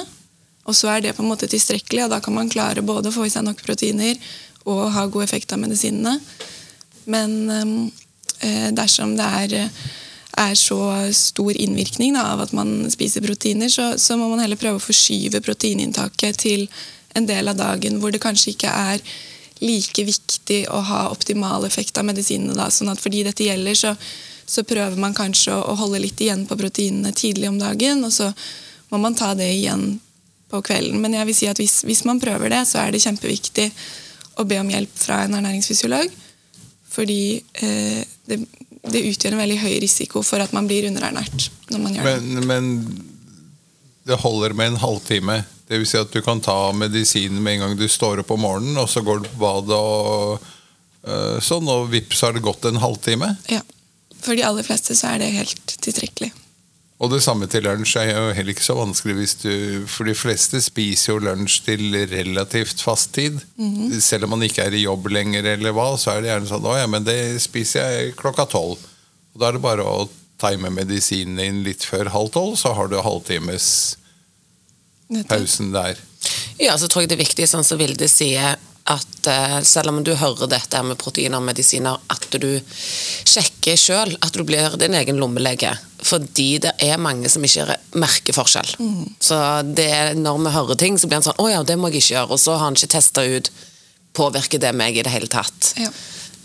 Og 0.68 0.76
så 0.76 0.92
er 0.92 1.02
det 1.02 1.16
på 1.16 1.24
en 1.24 1.32
måte 1.32 1.48
tilstrekkelig, 1.50 2.04
og 2.04 2.14
da 2.14 2.20
kan 2.22 2.36
man 2.36 2.52
klare 2.52 2.84
både 2.86 3.10
å 3.10 3.14
få 3.14 3.26
i 3.26 3.32
seg 3.32 3.44
nok 3.48 3.64
proteiner 3.64 4.14
og 4.68 4.90
ha 4.94 5.06
god 5.10 5.24
effekt 5.24 5.52
av 5.52 5.60
medisinene. 5.62 6.14
Men 7.10 7.90
eh, 8.44 8.70
dersom 8.76 9.16
det 9.18 9.26
er, 9.26 9.56
er, 10.38 10.54
så 10.54 10.78
stor 11.16 11.56
innvirkning 11.56 12.14
da, 12.14 12.28
av 12.34 12.44
at 12.46 12.54
man 12.56 12.90
spiser 12.92 13.24
proteiner, 13.24 13.70
så, 13.72 13.92
så, 13.98 14.16
må 14.18 14.28
man 14.30 14.42
heller 14.42 14.60
prøve 14.60 14.80
å 14.80 14.84
forskyve 14.84 15.42
proteininntaket 15.44 16.40
til 16.44 16.66
en 17.18 17.26
del 17.26 17.50
av 17.50 17.58
dagen 17.58 17.98
hvor 18.00 18.14
det 18.14 18.22
kanskje 18.22 18.54
ikke 18.54 18.70
er 18.70 19.02
like 19.60 20.04
viktig 20.06 20.62
å 20.72 20.80
ha 20.88 21.00
optimal 21.12 21.66
effekt 21.68 21.98
av 22.00 22.06
medisinene. 22.08 22.56
Da. 22.56 22.70
sånn 22.72 22.92
at 22.92 23.02
fordi 23.02 23.24
dette 23.26 23.44
gjelder, 23.44 23.76
så, 23.76 23.94
så 24.46 24.64
prøver 24.64 24.96
man 25.00 25.16
kanskje 25.16 25.56
å, 25.56 25.64
å, 25.72 25.78
holde 25.82 26.02
litt 26.06 26.20
igjen 26.22 26.46
på 26.48 26.58
proteinene 26.60 27.12
tidlig 27.16 27.50
om 27.50 27.58
dagen, 27.60 28.04
og 28.06 28.14
så 28.14 28.30
må 28.90 29.02
man 29.02 29.18
ta 29.18 29.34
det 29.38 29.50
igjen 29.58 29.98
på 30.50 30.62
kvelden. 30.66 30.98
Men 31.02 31.18
jeg 31.18 31.28
vil 31.28 31.36
si 31.36 31.50
at 31.50 31.60
hvis, 31.60 31.82
hvis 31.86 32.06
man 32.08 32.22
prøver 32.22 32.50
det, 32.54 32.64
så 32.70 32.80
er 32.82 32.94
det 32.94 33.02
kjempeviktig 33.04 33.68
å 34.40 34.46
be 34.48 34.58
om 34.62 34.72
hjelp 34.72 34.96
fra 34.98 35.24
en 35.26 35.36
ernæringsfysiolog. 35.38 36.16
Fordi 36.90 37.22
eh, 37.62 38.00
det, 38.26 38.40
det, 38.88 39.02
utgjør 39.12 39.36
en 39.36 39.42
veldig 39.42 39.60
høy 39.60 39.74
risiko 39.82 40.22
for 40.24 40.42
at 40.42 40.52
man 40.56 40.68
blir 40.70 40.88
underernært. 40.88 41.50
når 41.70 41.82
man 41.82 41.96
gjør 41.96 42.06
men, 42.08 42.28
det. 42.34 42.46
Men 42.48 42.70
det 44.08 44.20
holder 44.22 44.56
med 44.56 44.72
en 44.72 44.80
halvtime? 44.82 45.42
Det 45.68 45.78
vil 45.78 45.86
si 45.86 46.00
at 46.00 46.10
du 46.10 46.20
kan 46.24 46.40
ta 46.42 46.72
medisinen 46.74 47.42
med 47.42 47.58
en 47.58 47.66
gang 47.66 47.76
du 47.78 47.86
står 47.88 48.24
opp 48.24 48.32
om 48.34 48.42
morgenen, 48.42 48.78
og 48.80 48.88
så 48.90 49.04
går 49.06 49.22
du 49.22 49.28
på 49.30 49.42
badet 49.44 49.76
og 49.76 50.40
øh, 51.06 51.36
sånn, 51.44 51.68
og 51.70 51.90
vips 51.92 52.24
har 52.26 52.34
det 52.34 52.42
gått 52.42 52.66
en 52.66 52.80
halvtime? 52.82 53.34
Ja. 53.52 53.62
For 54.20 54.36
de 54.36 54.44
aller 54.44 54.66
fleste 54.66 54.96
så 54.98 55.14
er 55.14 55.22
det 55.22 55.30
helt 55.36 55.76
tilstrekkelig. 55.80 56.32
Og 57.00 57.08
det 57.08 57.22
samme 57.24 57.46
til 57.48 57.64
lunsj 57.64 57.94
er 57.96 58.10
jo 58.12 58.32
heller 58.36 58.52
ikke 58.52 58.64
så 58.64 58.76
vanskelig 58.76 59.14
hvis 59.16 59.34
du 59.40 59.52
For 59.88 60.08
de 60.08 60.12
fleste 60.16 60.60
spiser 60.60 61.14
jo 61.14 61.22
lunsj 61.24 61.62
til 61.64 61.96
relativt 62.10 62.82
fast 62.84 63.14
tid. 63.16 63.40
Mm 63.56 63.70
-hmm. 63.74 64.00
Selv 64.00 64.24
om 64.24 64.30
man 64.30 64.42
ikke 64.42 64.62
er 64.62 64.74
i 64.74 64.84
jobb 64.84 65.06
lenger, 65.08 65.44
eller 65.44 65.72
hva, 65.72 65.96
så 65.96 66.10
er 66.10 66.20
det 66.20 66.28
gjerne 66.28 66.48
sånn 66.48 66.66
Å 66.66 66.78
ja, 66.78 66.86
men 66.86 67.04
det 67.04 67.40
spiser 67.40 67.80
jeg 67.80 68.16
klokka 68.16 68.44
tolv. 68.44 68.78
Og 69.34 69.40
Da 69.40 69.48
er 69.48 69.52
det 69.52 69.62
bare 69.62 69.82
å 69.82 70.08
time 70.40 70.70
medisinen 70.70 71.36
din 71.36 71.62
litt 71.64 71.84
før 71.84 72.08
halv 72.08 72.30
tolv, 72.30 72.56
så 72.56 72.72
har 72.72 72.88
du 72.88 73.00
halvtimes 73.00 73.96
pausen 75.28 75.72
der? 75.72 75.98
Ja, 76.58 76.76
så 76.78 76.88
tror 76.88 77.02
jeg 77.02 77.10
det 77.12 77.18
er 77.18 77.24
viktig, 77.24 77.48
sånn 77.48 77.64
som 77.64 77.78
Vilde 77.80 78.08
sier, 78.08 78.56
at 78.90 79.28
uh, 79.28 79.60
selv 79.66 79.92
om 79.92 80.00
du 80.04 80.12
hører 80.18 80.50
dette 80.50 80.82
med 80.82 80.98
proteiner 81.00 81.38
og 81.38 81.46
medisiner, 81.46 82.00
at 82.10 82.26
du 82.42 82.48
sjekker 82.70 83.78
sjøl 83.78 84.16
at 84.18 84.34
du 84.34 84.42
blir 84.46 84.76
din 84.80 84.96
egen 84.98 85.20
lommelege. 85.20 85.72
Fordi 86.00 86.48
det 86.64 86.72
er 86.82 87.00
mange 87.02 87.28
som 87.30 87.44
ikke 87.44 87.76
merker 88.00 88.34
forskjell. 88.34 88.72
Mm. 88.80 89.02
Så 89.22 89.36
det, 89.68 89.92
når 90.18 90.40
vi 90.46 90.54
hører 90.56 90.80
ting, 90.80 90.98
så 90.98 91.10
blir 91.10 91.20
en 91.20 91.28
sånn 91.28 91.38
'Å 91.38 91.50
ja, 91.50 91.62
det 91.62 91.76
må 91.78 91.90
jeg 91.90 92.02
ikke 92.02 92.14
gjøre.' 92.16 92.32
Og 92.34 92.40
så 92.40 92.56
har 92.56 92.64
han 92.66 92.78
ikke 92.78 92.96
testa 92.96 93.24
ut 93.24 93.50
påvirker 94.12 94.58
det 94.58 94.72
meg 94.74 94.96
i 94.96 95.04
det 95.06 95.12
hele 95.12 95.30
tatt. 95.30 95.74
Ja. 95.78 95.90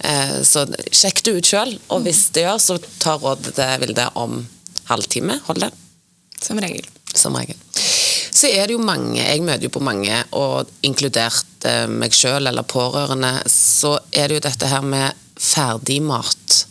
Uh, 0.06 0.44
så 0.44 0.68
sjekk 0.92 1.24
det 1.24 1.38
ut 1.40 1.50
sjøl, 1.50 1.80
og 1.90 2.04
hvis 2.06 2.30
det 2.36 2.46
gjør, 2.46 2.60
så 2.62 2.78
ta 3.00 3.18
rådet 3.18 3.56
til 3.58 3.80
Vilde 3.82 4.10
om 4.14 4.44
halvtime. 4.92 5.40
Hold 5.48 5.66
det. 5.66 5.72
Som 6.42 6.60
regel. 6.62 6.86
Som 7.16 7.34
regel 7.40 7.58
så 8.36 8.50
er 8.51 8.68
det 8.68 8.75
jo 8.75 8.84
mange, 8.84 9.22
jeg 9.22 9.44
møter 9.46 9.70
jo 9.70 9.75
på 9.77 9.84
mange, 9.84 10.18
og 10.36 10.72
inkludert 10.84 11.68
eh, 11.68 11.86
meg 11.88 12.15
sjøl 12.15 12.50
eller 12.50 12.68
pårørende, 12.68 13.32
så 13.51 13.96
er 14.12 14.27
det 14.27 14.39
jo 14.39 14.46
dette 14.50 14.70
her 14.70 14.84
med 14.84 15.15
ferdigmat. 15.39 16.65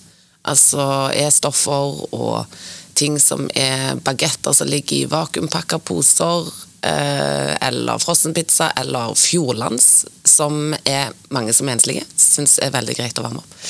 Altså 0.44 1.08
E-stoffer 1.16 2.04
og 2.12 2.58
ting 2.94 3.16
som 3.20 3.48
er 3.56 3.96
bagetter 4.04 4.54
som 4.54 4.68
ligger 4.68 4.98
i 4.98 5.08
vakuumpakka 5.10 5.80
poser, 5.88 6.52
eh, 6.84 7.56
eller 7.64 7.98
frossenpizza, 7.98 8.70
eller 8.84 9.16
Fjordlands, 9.18 10.04
som 10.24 10.76
er 10.84 11.16
mange 11.32 11.56
som 11.56 11.68
enslige 11.72 12.04
syns 12.20 12.58
er 12.60 12.76
veldig 12.76 13.00
greit 13.00 13.18
å 13.18 13.24
varme 13.24 13.40
opp. 13.40 13.60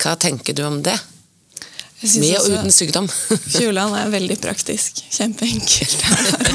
Hva 0.00 0.16
tenker 0.16 0.56
du 0.56 0.64
om 0.66 0.80
det? 0.82 0.96
Med 2.02 2.34
og 2.40 2.48
uten 2.50 2.72
sykdom. 2.74 3.06
Fjordland 3.54 3.94
er 3.94 4.08
veldig 4.10 4.36
praktisk. 4.42 5.04
Kjempeenkelt. 5.14 6.02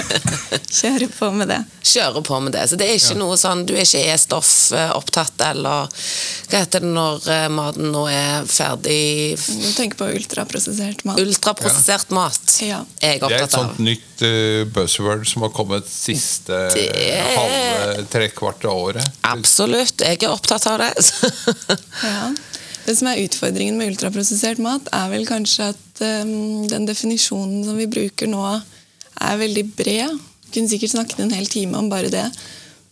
Kjøre 0.77 1.07
på 1.07 1.29
med 1.31 1.47
det. 1.51 1.59
Kjøre 1.87 2.21
på 2.25 2.39
med 2.43 2.53
det. 2.55 2.65
Så 2.67 2.79
det 2.79 2.89
er 2.89 2.97
ikke 2.99 3.15
ja. 3.15 3.19
noe 3.21 3.37
sånn 3.39 3.63
Du 3.67 3.73
er 3.75 3.85
ikke 3.85 4.01
E-stoff 4.11 4.49
opptatt, 4.97 5.39
eller 5.47 5.87
hva 5.87 6.59
heter 6.59 6.83
det 6.83 6.91
når 6.91 7.29
eh, 7.31 7.45
maten 7.53 7.89
nå 7.93 8.03
er 8.11 8.47
ferdig 8.49 9.37
Du 9.37 9.69
tenker 9.77 9.99
på 10.01 10.09
ultraprosessert 10.17 11.05
mat. 11.07 11.21
Ultraprosessert 11.23 12.11
ja. 12.11 12.17
mat. 12.19 12.57
Ja. 12.67 12.81
Jeg 12.99 13.21
er 13.21 13.27
opptatt 13.29 13.31
av. 13.31 13.31
Det 13.31 13.39
er 13.39 13.47
et 13.47 13.57
sånt 13.57 13.81
nytt 13.87 14.25
uh, 14.27 14.61
buzzword 14.75 15.25
som 15.31 15.47
har 15.47 15.55
kommet 15.55 15.87
siste 15.91 16.61
det... 16.75 16.91
halve 17.37 18.05
trekvarte 18.11 18.71
året. 18.71 19.17
Absolutt. 19.27 20.03
Jeg 20.03 20.21
er 20.21 20.35
opptatt 20.35 20.67
av 20.67 20.83
det. 20.83 20.91
ja. 22.03 22.31
Det 22.87 22.95
som 22.95 23.09
er 23.11 23.19
utfordringen 23.25 23.75
med 23.75 23.91
ultraprosessert 23.91 24.61
mat, 24.63 24.87
er 24.95 25.09
vel 25.11 25.25
kanskje 25.27 25.73
at 25.73 26.03
um, 26.23 26.63
den 26.71 26.87
definisjonen 26.87 27.65
som 27.67 27.75
vi 27.75 27.89
bruker 27.91 28.29
nå, 28.31 28.43
er 29.17 29.41
veldig 29.41 29.63
bred. 29.75 30.13
Vi 30.45 30.53
kunne 30.55 30.71
sikkert 30.71 30.93
snakket 30.93 31.25
en 31.25 31.33
hel 31.35 31.49
time 31.51 31.81
om 31.81 31.89
bare 31.91 32.13
det. 32.13 32.23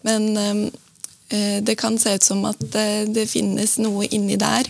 Men 0.03 0.33
um, 0.35 0.65
det 1.65 1.77
kan 1.79 1.95
se 1.99 2.17
ut 2.17 2.27
som 2.27 2.43
at 2.49 2.59
uh, 2.75 3.07
det 3.07 3.29
finnes 3.31 3.77
noe 3.79 4.09
inni 4.11 4.35
der 4.41 4.67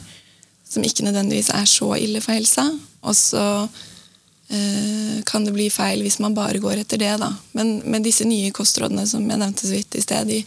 som 0.69 0.85
ikke 0.85 1.05
nødvendigvis 1.07 1.49
er 1.57 1.65
så 1.69 1.95
ille 1.97 2.21
for 2.21 2.37
helsa. 2.37 2.69
Og 3.01 3.17
så 3.17 3.43
uh, 3.65 5.15
kan 5.25 5.45
det 5.45 5.57
bli 5.57 5.71
feil 5.73 6.05
hvis 6.05 6.21
man 6.21 6.37
bare 6.37 6.61
går 6.61 6.83
etter 6.83 7.01
det. 7.01 7.13
Da. 7.21 7.33
Men 7.57 7.79
med 7.81 8.05
disse 8.05 8.29
nye 8.29 8.53
kostrådene 8.53 9.07
som 9.09 9.25
jeg 9.25 9.41
nevnte 9.41 9.65
så 9.65 9.73
vidt 9.73 9.97
i 9.97 10.05
sted, 10.05 10.29
de, 10.29 10.43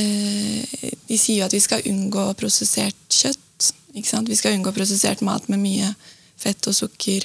uh, 0.00 0.86
de 1.10 1.18
sier 1.18 1.42
jo 1.42 1.50
at 1.50 1.56
vi 1.56 1.66
skal 1.66 1.84
unngå 1.92 2.30
prosessert 2.40 2.96
kjøtt 3.12 3.42
vi 4.26 4.36
skal 4.36 4.52
unngå 4.56 4.72
prosessert 4.76 5.22
mat 5.24 5.48
med 5.48 5.62
mye 5.62 5.94
fett 6.36 6.66
og 6.68 6.76
sukker, 6.76 7.24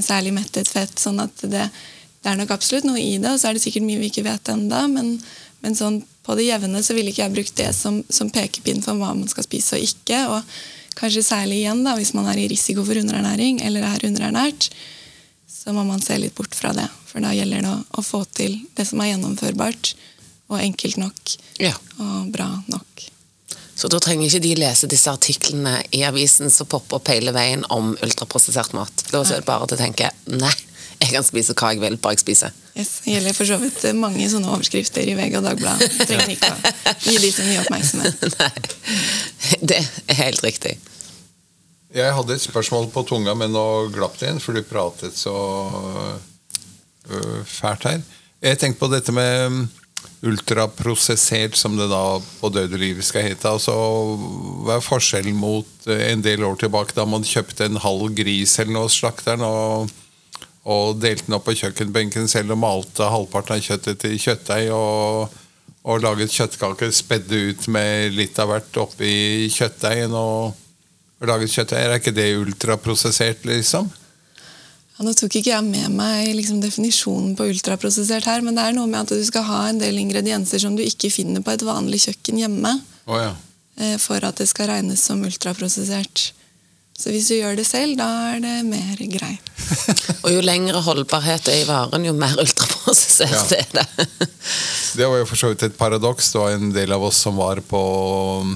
særlig 0.00 0.32
mettet 0.34 0.68
fett. 0.68 0.98
sånn 0.98 1.20
at 1.20 1.36
det, 1.42 1.68
det, 1.68 2.30
er 2.30 2.38
nok 2.40 2.54
absolutt 2.56 2.86
noe 2.88 3.00
i 3.00 3.18
det, 3.18 3.30
og 3.30 3.40
så 3.40 3.50
er 3.50 3.54
det 3.54 3.64
sikkert 3.64 3.84
mye 3.86 4.00
vi 4.00 4.08
ikke 4.08 4.24
vet 4.24 4.48
enda, 4.48 4.86
men, 4.88 5.18
men 5.60 5.76
sånn, 5.76 6.00
på 6.24 6.36
det 6.38 6.48
jevne 6.48 6.80
så 6.82 6.96
ville 6.96 7.12
ikke 7.12 7.26
jeg 7.26 7.34
brukt 7.34 7.56
det 7.60 7.70
som, 7.76 8.00
som 8.08 8.32
pekepinn 8.32 8.82
for 8.82 8.96
hva 8.96 9.12
man 9.12 9.28
skal 9.28 9.44
spise 9.44 9.76
og 9.76 9.84
ikke. 9.84 10.22
og 10.32 10.96
Kanskje 10.96 11.24
særlig 11.26 11.60
igjen 11.60 11.84
da, 11.84 11.96
hvis 11.98 12.14
man 12.16 12.30
er 12.30 12.40
i 12.40 12.48
risiko 12.48 12.84
for 12.86 12.96
underernæring 12.96 13.60
eller 13.66 13.84
er 13.90 14.06
underernært, 14.08 14.70
så 15.50 15.74
må 15.76 15.84
man 15.84 16.02
se 16.04 16.16
litt 16.20 16.36
bort 16.38 16.54
fra 16.56 16.72
det. 16.76 16.86
For 17.10 17.24
da 17.24 17.34
gjelder 17.34 17.64
det 17.64 17.72
å, 17.72 17.80
å 18.00 18.04
få 18.04 18.22
til 18.36 18.56
det 18.78 18.86
som 18.88 19.02
er 19.02 19.12
gjennomførbart 19.12 19.94
og 20.52 20.60
enkelt 20.60 21.00
nok 21.00 21.36
ja. 21.60 21.74
og 21.98 22.30
bra 22.32 22.48
nok. 22.70 23.08
Så 23.74 23.90
da 23.90 23.98
trenger 23.98 24.28
ikke 24.28 24.44
de 24.44 24.54
lese 24.58 24.88
disse 24.90 25.10
artiklene 25.10 25.80
i 25.94 26.04
avisen 26.06 26.52
som 26.52 26.68
popper 26.70 27.00
opp 27.00 27.10
hele 27.10 27.34
veien 27.34 27.64
om 27.74 27.94
ultraprosessert 28.04 28.74
mat. 28.76 29.06
Da 29.10 29.24
er 29.24 29.42
det 29.42 29.48
bare 29.48 29.66
til 29.66 29.78
å 29.78 29.82
tenke 29.82 30.10
nei, 30.30 30.54
jeg 31.00 31.10
kan 31.10 31.26
spise 31.26 31.56
hva 31.58 31.72
jeg 31.74 31.82
vil, 31.82 31.98
bare 32.00 32.14
jeg 32.14 32.22
spiser. 32.22 32.54
Yes, 32.78 32.96
det 33.04 33.16
gjelder 33.16 33.36
for 33.36 33.50
så 33.50 33.58
vidt 33.60 33.84
mange 33.98 34.26
sånne 34.30 34.50
overskrifter 34.54 35.06
i 35.10 35.14
VG 35.18 35.38
og 35.40 35.46
Dagbladet. 35.48 35.90
Trenger 36.06 36.32
ikke 36.34 36.50
å 36.54 36.96
gi 37.02 37.18
de 37.22 37.30
så 37.34 37.46
mye 37.46 37.62
oppmerksomhet. 37.64 38.24
Nei, 38.40 39.60
det 39.74 39.80
er 39.82 40.20
helt 40.22 40.42
riktig. 40.46 40.78
Jeg 41.94 42.14
hadde 42.16 42.34
et 42.34 42.42
spørsmål 42.42 42.88
på 42.94 43.04
tunga, 43.06 43.36
men 43.38 43.52
nå 43.54 43.66
glapp 43.94 44.16
det 44.18 44.32
inn, 44.32 44.42
for 44.42 44.56
du 44.56 44.64
pratet 44.66 45.14
så 45.14 45.34
fælt 47.46 47.86
her. 47.90 48.02
Jeg 48.44 48.58
tenkte 48.60 48.80
på 48.80 48.90
dette 48.92 49.12
med 49.14 49.66
ultraprosessert, 50.24 51.56
som 51.56 51.76
det 51.76 51.90
da 51.90 52.18
på 52.40 52.50
døde 52.52 52.78
liv 52.80 53.00
skal 53.04 53.28
hete. 53.28 53.50
Altså, 53.50 53.74
hva 54.64 54.78
er 54.78 54.84
forskjellen 54.84 55.36
mot 55.36 55.88
eh, 55.90 56.06
en 56.12 56.24
del 56.24 56.44
år 56.46 56.58
tilbake, 56.62 56.96
da 56.96 57.06
man 57.08 57.26
kjøpte 57.26 57.68
en 57.68 57.80
halv 57.82 58.14
gris 58.16 58.56
eller 58.62 58.78
noe 58.78 58.92
slakteren 58.92 59.44
og, 59.46 59.92
og, 60.64 60.98
delte 61.02 61.28
den 61.28 61.38
opp 61.38 61.46
på 61.48 61.56
kjøkkenbenken 61.60 62.30
selv 62.30 62.56
og 62.56 62.62
malte 62.64 63.10
halvparten 63.12 63.58
av 63.58 63.64
kjøttet 63.66 64.00
til 64.04 64.18
kjøttdeig 64.20 64.70
og, 64.74 65.40
og 65.84 66.04
laget 66.04 66.32
kjøttkaker, 66.32 66.92
spedde 66.94 67.42
ut 67.50 67.68
med 67.72 68.16
litt 68.16 68.40
av 68.40 68.52
hvert 68.52 68.80
oppi 68.80 69.50
kjøttdeigen 69.52 70.16
og, 70.16 70.54
laget 71.24 71.34
dagens 71.34 71.58
kjøttdeig, 71.58 71.84
er 71.84 72.00
ikke 72.00 72.16
det 72.16 72.30
ultraprosessert, 72.40 73.44
liksom? 73.48 73.92
Ja, 74.94 75.02
nå 75.08 75.10
tok 75.18 75.34
ikke 75.40 75.50
jeg 75.50 75.64
med 75.66 75.90
meg 75.96 76.28
liksom, 76.38 76.60
definisjonen 76.62 77.32
på 77.38 77.48
ultraprosessert 77.50 78.28
her, 78.30 78.44
men 78.46 78.54
det 78.54 78.62
er 78.68 78.76
noe 78.76 78.86
med 78.86 79.00
at 79.02 79.10
du 79.16 79.24
skal 79.26 79.42
ha 79.48 79.64
en 79.72 79.80
del 79.82 79.98
ingredienser 79.98 80.62
som 80.62 80.76
du 80.78 80.84
ikke 80.86 81.10
finner 81.10 81.42
på 81.42 81.50
et 81.56 81.64
vanlig 81.66 82.04
kjøkken 82.06 82.38
hjemme, 82.44 82.76
Oh, 83.10 83.18
ja. 83.20 83.32
eh, 83.82 83.96
for 84.00 84.22
at 84.24 84.38
det 84.40 84.46
skal 84.48 84.70
regnes 84.70 85.02
som 85.04 85.20
ultraprosessert. 85.26 86.28
Så 86.94 87.10
hvis 87.10 87.26
du 87.26 87.34
gjør 87.34 87.56
det 87.58 87.64
selv, 87.66 87.96
da 87.98 88.06
er 88.36 88.38
det 88.44 88.52
mer 88.68 89.00
grei. 89.10 89.32
Og 90.24 90.30
jo 90.30 90.44
lengre 90.46 90.78
holdbarhet 90.86 91.50
er 91.50 91.64
i 91.64 91.66
varen, 91.66 92.06
jo 92.06 92.12
mer 92.14 92.38
ultraprosessert 92.38 93.50
Ja. 93.50 93.58
er 93.64 93.80
det. 93.80 94.28
Det 94.94 95.08
var 95.10 95.18
jo 95.18 95.26
for 95.26 95.34
så 95.40 95.50
vidt 95.50 95.66
et 95.66 95.74
paradoks. 95.76 96.30
Det 96.30 96.38
var 96.38 96.54
en 96.54 96.70
del 96.72 96.94
av 96.94 97.02
oss 97.10 97.18
som 97.26 97.34
var 97.42 97.58
på 97.66 97.82
um, 98.46 98.54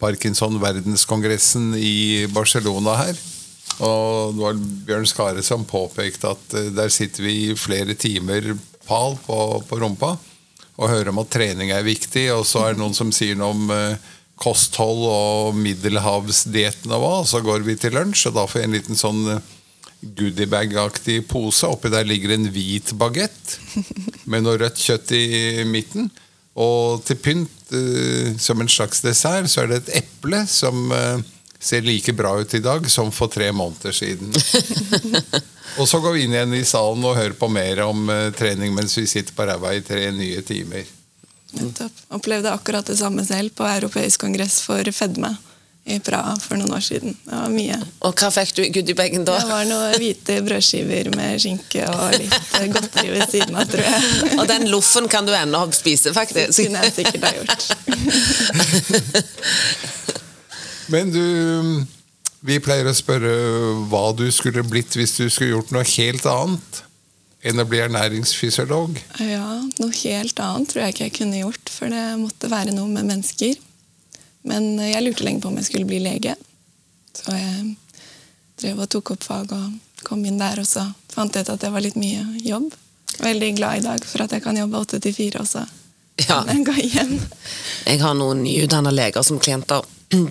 Parkinson-verdenskongressen 0.00 1.74
i 1.76 2.24
Barcelona 2.32 2.96
her. 3.04 3.20
Og 3.82 4.34
det 4.36 4.44
var 4.44 4.60
Bjørn 4.86 5.08
Skare 5.08 5.42
som 5.42 5.66
påpekte 5.66 6.34
at 6.34 6.54
eh, 6.58 6.70
der 6.74 6.92
sitter 6.92 7.26
vi 7.26 7.34
i 7.48 7.58
flere 7.58 7.96
timer 7.98 8.54
pal 8.86 9.18
på, 9.24 9.38
på 9.66 9.80
rumpa 9.80 10.14
og 10.74 10.90
hører 10.90 11.12
om 11.12 11.20
at 11.22 11.30
trening 11.30 11.70
er 11.70 11.86
viktig, 11.86 12.26
og 12.34 12.42
så 12.46 12.64
er 12.64 12.74
det 12.74 12.82
noen 12.82 12.96
som 12.96 13.12
sier 13.14 13.38
noe 13.38 13.54
om 13.54 13.68
eh, 13.74 14.12
kosthold 14.42 15.04
og 15.06 15.58
middelhavsdietten 15.58 16.90
og 16.94 17.02
hva, 17.02 17.12
og 17.22 17.28
så 17.30 17.42
går 17.44 17.66
vi 17.66 17.76
til 17.78 17.94
lunsj, 17.94 18.26
og 18.30 18.38
da 18.38 18.46
får 18.50 18.60
jeg 18.60 18.70
en 18.70 18.74
liten 18.74 18.98
sånn 18.98 19.20
eh, 19.36 19.52
goodiebag-aktig 20.04 21.22
pose. 21.30 21.70
Oppi 21.70 21.90
der 21.94 22.06
ligger 22.06 22.34
en 22.34 22.50
hvit 22.52 22.90
bagett 23.00 23.54
med 24.30 24.44
noe 24.44 24.58
rødt 24.60 24.82
kjøtt 24.82 25.14
i 25.16 25.64
midten. 25.66 26.10
Og 26.60 27.00
til 27.08 27.16
pynt, 27.18 27.72
som 28.38 28.60
en 28.62 28.68
slags 28.70 29.00
dessert, 29.02 29.48
så 29.50 29.64
er 29.64 29.70
det 29.72 29.78
et 29.80 30.04
eple 30.04 30.44
som 30.46 30.92
ser 31.64 31.80
like 31.82 32.12
bra 32.12 32.40
ut 32.40 32.54
i 32.54 32.58
dag 32.58 32.90
som 32.90 33.12
for 33.12 33.32
tre 33.32 33.52
måneder 33.52 33.92
siden. 33.92 34.34
og 35.78 35.88
så 35.88 36.00
går 36.00 36.12
vi 36.12 36.26
inn 36.26 36.36
igjen 36.36 36.54
i 36.58 36.64
salen 36.68 37.04
og 37.04 37.16
hører 37.16 37.38
på 37.38 37.48
mer 37.48 37.80
om 37.86 38.10
eh, 38.12 38.28
trening 38.36 38.74
mens 38.76 38.98
vi 38.98 39.06
sitter 39.08 39.32
på 39.36 39.46
ræva 39.48 39.72
i 39.72 39.80
tre 39.84 40.10
nye 40.12 40.42
timer. 40.44 40.84
Nettopp. 41.54 42.04
Opplevde 42.18 42.52
akkurat 42.52 42.86
det 42.86 42.98
samme 43.00 43.24
selv 43.24 43.54
på 43.56 43.64
Europeisk 43.64 44.20
kongress 44.26 44.60
for 44.66 44.92
fedme 44.92 45.36
i 45.84 45.98
Praha 46.00 46.36
for 46.40 46.56
noen 46.56 46.72
år 46.76 46.80
siden. 46.84 47.16
Det 47.24 47.32
var 47.32 47.50
mye. 47.52 47.76
Og 48.08 48.14
hva 48.20 48.30
fikk 48.32 48.54
du 48.56 48.62
i 48.64 48.70
goodiebagen 48.72 49.24
da? 49.24 49.38
Det 49.40 49.48
var 49.48 49.64
noen 49.68 49.96
hvite 50.00 50.38
brødskiver 50.44 51.10
med 51.16 51.40
skinke 51.40 51.88
og 51.88 52.16
litt 52.20 52.60
eh, 52.60 52.68
godteri 52.72 53.08
ved 53.12 53.24
siden 53.32 53.56
av, 53.56 53.68
tror 53.72 53.84
jeg. 53.88 54.00
Og 54.38 54.44
den 54.52 54.68
loffen 54.72 55.08
kan 55.12 55.24
du 55.28 55.32
ennå 55.36 55.64
spise, 55.76 56.12
faktisk. 56.16 56.56
Det 56.56 56.68
kunne 56.68 56.84
jeg 56.84 56.96
sikkert 57.00 57.24
ha 57.24 57.32
gjort. 57.40 57.62
Men 60.92 61.12
du, 61.14 61.24
vi 62.44 62.58
pleier 62.62 62.88
å 62.88 62.96
spørre 62.96 63.34
hva 63.90 64.08
du 64.16 64.26
skulle 64.34 64.64
blitt 64.66 64.96
hvis 64.98 65.16
du 65.18 65.28
skulle 65.28 65.54
gjort 65.54 65.72
noe 65.74 65.86
helt 65.96 66.26
annet 66.28 66.82
enn 67.44 67.60
å 67.60 67.66
bli 67.68 67.80
ernæringsfysiolog. 67.84 68.96
Ja, 69.20 69.48
noe 69.80 69.94
helt 70.00 70.40
annet 70.40 70.70
tror 70.70 70.84
jeg 70.84 70.94
ikke 70.94 71.06
jeg 71.08 71.16
kunne 71.18 71.40
gjort, 71.42 71.72
for 71.72 71.92
det 71.92 72.04
måtte 72.16 72.48
være 72.52 72.72
noe 72.72 72.88
med 72.88 73.08
mennesker. 73.10 73.58
Men 74.48 74.78
jeg 74.80 75.04
lurte 75.04 75.26
lenge 75.26 75.44
på 75.44 75.50
om 75.50 75.58
jeg 75.60 75.68
skulle 75.68 75.88
bli 75.88 76.00
lege. 76.04 76.36
Så 77.16 77.36
jeg 77.36 77.74
drev 78.60 78.80
og 78.84 78.90
tok 78.92 79.14
opp 79.14 79.26
fag 79.26 79.52
og 79.56 80.04
kom 80.04 80.24
inn 80.24 80.40
der, 80.40 80.60
og 80.60 80.68
så 80.68 80.86
fant 81.12 81.36
jeg 81.36 81.46
ut 81.46 81.52
at 81.54 81.64
det 81.64 81.72
var 81.72 81.84
litt 81.84 82.00
mye 82.00 82.24
jobb. 82.44 82.72
Veldig 83.20 83.50
glad 83.60 83.80
i 83.80 83.84
dag 83.84 84.04
for 84.08 84.24
at 84.24 84.34
jeg 84.34 84.44
kan 84.44 84.56
jobbe 84.58 84.80
åtte 84.80 85.00
til 85.04 85.14
fire 85.16 85.44
også. 85.44 85.64
Ja. 86.24 86.42
Men 86.46 86.64
jeg. 86.78 87.20
Jeg 87.84 88.00
har 88.00 88.14
noen 88.16 88.44
nyutdanna 88.44 88.92
leger 88.94 89.24
som 89.26 89.40
klienter. 89.42 89.84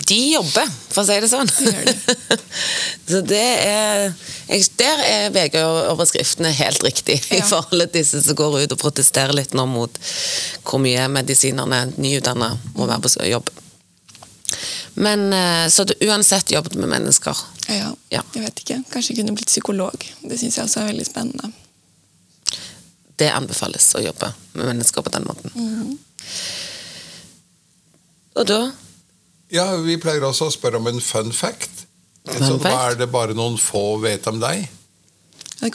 De 0.08 0.20
jobber, 0.34 0.70
for 0.94 1.02
å 1.04 1.08
si 1.08 1.16
det 1.24 1.30
sånn. 1.32 1.50
Det 1.58 1.72
gjør. 1.74 2.42
Så 3.10 3.22
det 3.28 3.42
er 3.68 4.14
Der 4.78 5.02
er 5.08 5.34
VG-overskriftene 5.34 6.52
helt 6.56 6.84
riktig, 6.86 7.18
i 7.34 7.42
forhold 7.42 7.88
til 7.88 8.02
disse 8.02 8.22
som 8.24 8.38
går 8.38 8.62
ut 8.64 8.76
og 8.76 8.82
protesterer 8.82 9.34
litt 9.36 9.56
nå 9.58 9.66
mot 9.70 9.98
hvor 10.64 10.82
mye 10.84 11.08
medisinerne 11.12 11.86
nyutdanna 11.98 12.54
må 12.78 12.88
være 12.90 13.04
på 13.08 13.28
jobb. 13.32 13.50
Men 14.94 15.34
eh, 15.34 15.68
Så 15.74 15.84
du 15.84 15.94
uansett 16.06 16.52
jobbet 16.52 16.76
med 16.76 16.90
mennesker. 16.90 17.38
Ja, 17.68 17.96
Ja. 18.10 18.22
jeg 18.36 18.44
vet 18.44 18.60
ikke. 18.62 18.84
Kanskje 18.94 19.14
jeg 19.14 19.24
kunne 19.24 19.36
blitt 19.38 19.50
psykolog. 19.50 20.06
Det 20.22 20.38
syns 20.40 20.58
jeg 20.58 20.66
også 20.68 20.84
er 20.84 20.92
veldig 20.92 21.06
spennende. 21.08 21.52
Det 23.18 23.32
anbefales 23.34 23.88
å 23.98 24.02
jobbe 24.04 24.32
med 24.54 24.66
mennesker 24.72 25.02
på 25.02 25.14
den 25.14 25.26
måten. 25.26 25.98
Og 28.34 28.48
da 28.50 28.60
Ja, 29.54 29.68
Vi 29.86 30.00
pleier 30.02 30.24
også 30.26 30.50
å 30.50 30.54
spørre 30.54 30.80
om 30.82 30.88
en 30.90 31.02
fun 31.04 31.34
fact. 31.36 31.86
Fun 32.26 32.42
så 32.42 32.56
hva 32.62 32.78
er 32.90 32.98
det 32.98 33.10
bare 33.14 33.36
noen 33.38 33.60
få 33.62 34.00
vet 34.02 34.26
om 34.32 34.40
deg? 34.42 34.66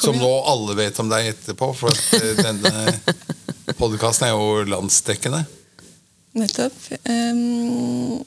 Som 0.02 0.18
nå 0.20 0.30
alle 0.50 0.74
vet 0.76 0.98
om 1.00 1.08
deg 1.08 1.30
etterpå, 1.30 1.70
for 1.76 1.94
at 1.94 2.16
eh, 2.18 2.40
denne 2.42 3.76
podkasten 3.78 4.26
er 4.26 4.34
jo 4.34 4.66
landsdekkende. 4.68 5.44
Nettopp. 6.36 6.76
Um, 7.08 8.18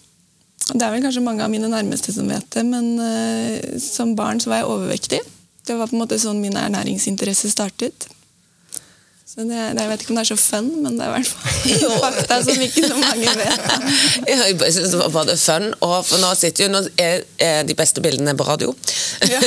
det 0.71 0.85
er 0.85 0.93
vel 0.93 1.03
kanskje 1.03 1.25
mange 1.25 1.43
av 1.45 1.51
mine 1.53 1.69
nærmeste 1.69 2.15
som 2.15 2.31
vet 2.31 2.47
det, 2.55 2.63
men 2.65 2.95
uh, 2.97 3.77
som 3.81 4.15
barn 4.17 4.41
så 4.41 4.53
var 4.53 4.63
jeg 4.63 4.71
overvektig. 4.71 5.21
Det 5.67 5.77
var 5.77 5.91
på 5.91 5.97
en 5.97 6.01
måte 6.01 6.17
sånn 6.21 6.41
min 6.41 6.57
ernæringsinteresse 6.57 7.51
startet. 7.51 8.07
Så 9.31 9.45
det, 9.47 9.55
det, 9.55 9.79
jeg 9.79 9.87
vet 9.87 10.01
ikke 10.03 10.11
om 10.11 10.17
det 10.17 10.23
er 10.25 10.27
så 10.27 10.35
fun, 10.35 10.65
men 10.83 10.97
det 10.99 11.05
er 11.05 11.11
i 11.13 11.19
hvert 11.21 11.29
fall 11.31 11.99
fakta 12.03 12.39
som 12.43 12.63
ikke 12.65 12.81
så 12.83 12.97
mange 12.99 13.35
vet. 13.39 13.69
Ja, 14.27 14.47
jeg 14.49 14.73
synes 14.75 14.91
det 14.91 14.97
var 14.99 15.13
både 15.13 15.37
fun, 15.39 15.69
og 15.87 15.93
for 16.03 16.19
nå 16.19 16.33
sitter 16.35 16.65
jo 16.65 16.71
nå 16.73 16.81
er, 16.99 17.23
er 17.39 17.61
de 17.63 17.75
beste 17.79 18.03
bildene 18.03 18.33
på 18.35 18.43
radio. 18.49 18.73
Ja. 19.31 19.39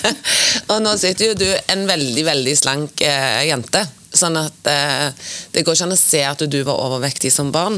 og 0.72 0.80
nå 0.80 0.94
sitter 0.96 1.34
jo 1.34 1.36
du 1.42 1.44
en 1.44 1.84
veldig, 1.90 2.24
veldig 2.24 2.54
slank 2.56 3.04
eh, 3.04 3.42
jente. 3.50 3.82
Sånn 4.16 4.38
at 4.40 4.70
eh, 4.72 5.10
det 5.52 5.60
går 5.60 5.76
ikke 5.76 5.90
an 5.90 5.96
å 5.98 6.00
se 6.00 6.22
at 6.24 6.46
du 6.48 6.62
var 6.64 6.80
overvektig 6.86 7.28
som 7.34 7.52
barn. 7.52 7.76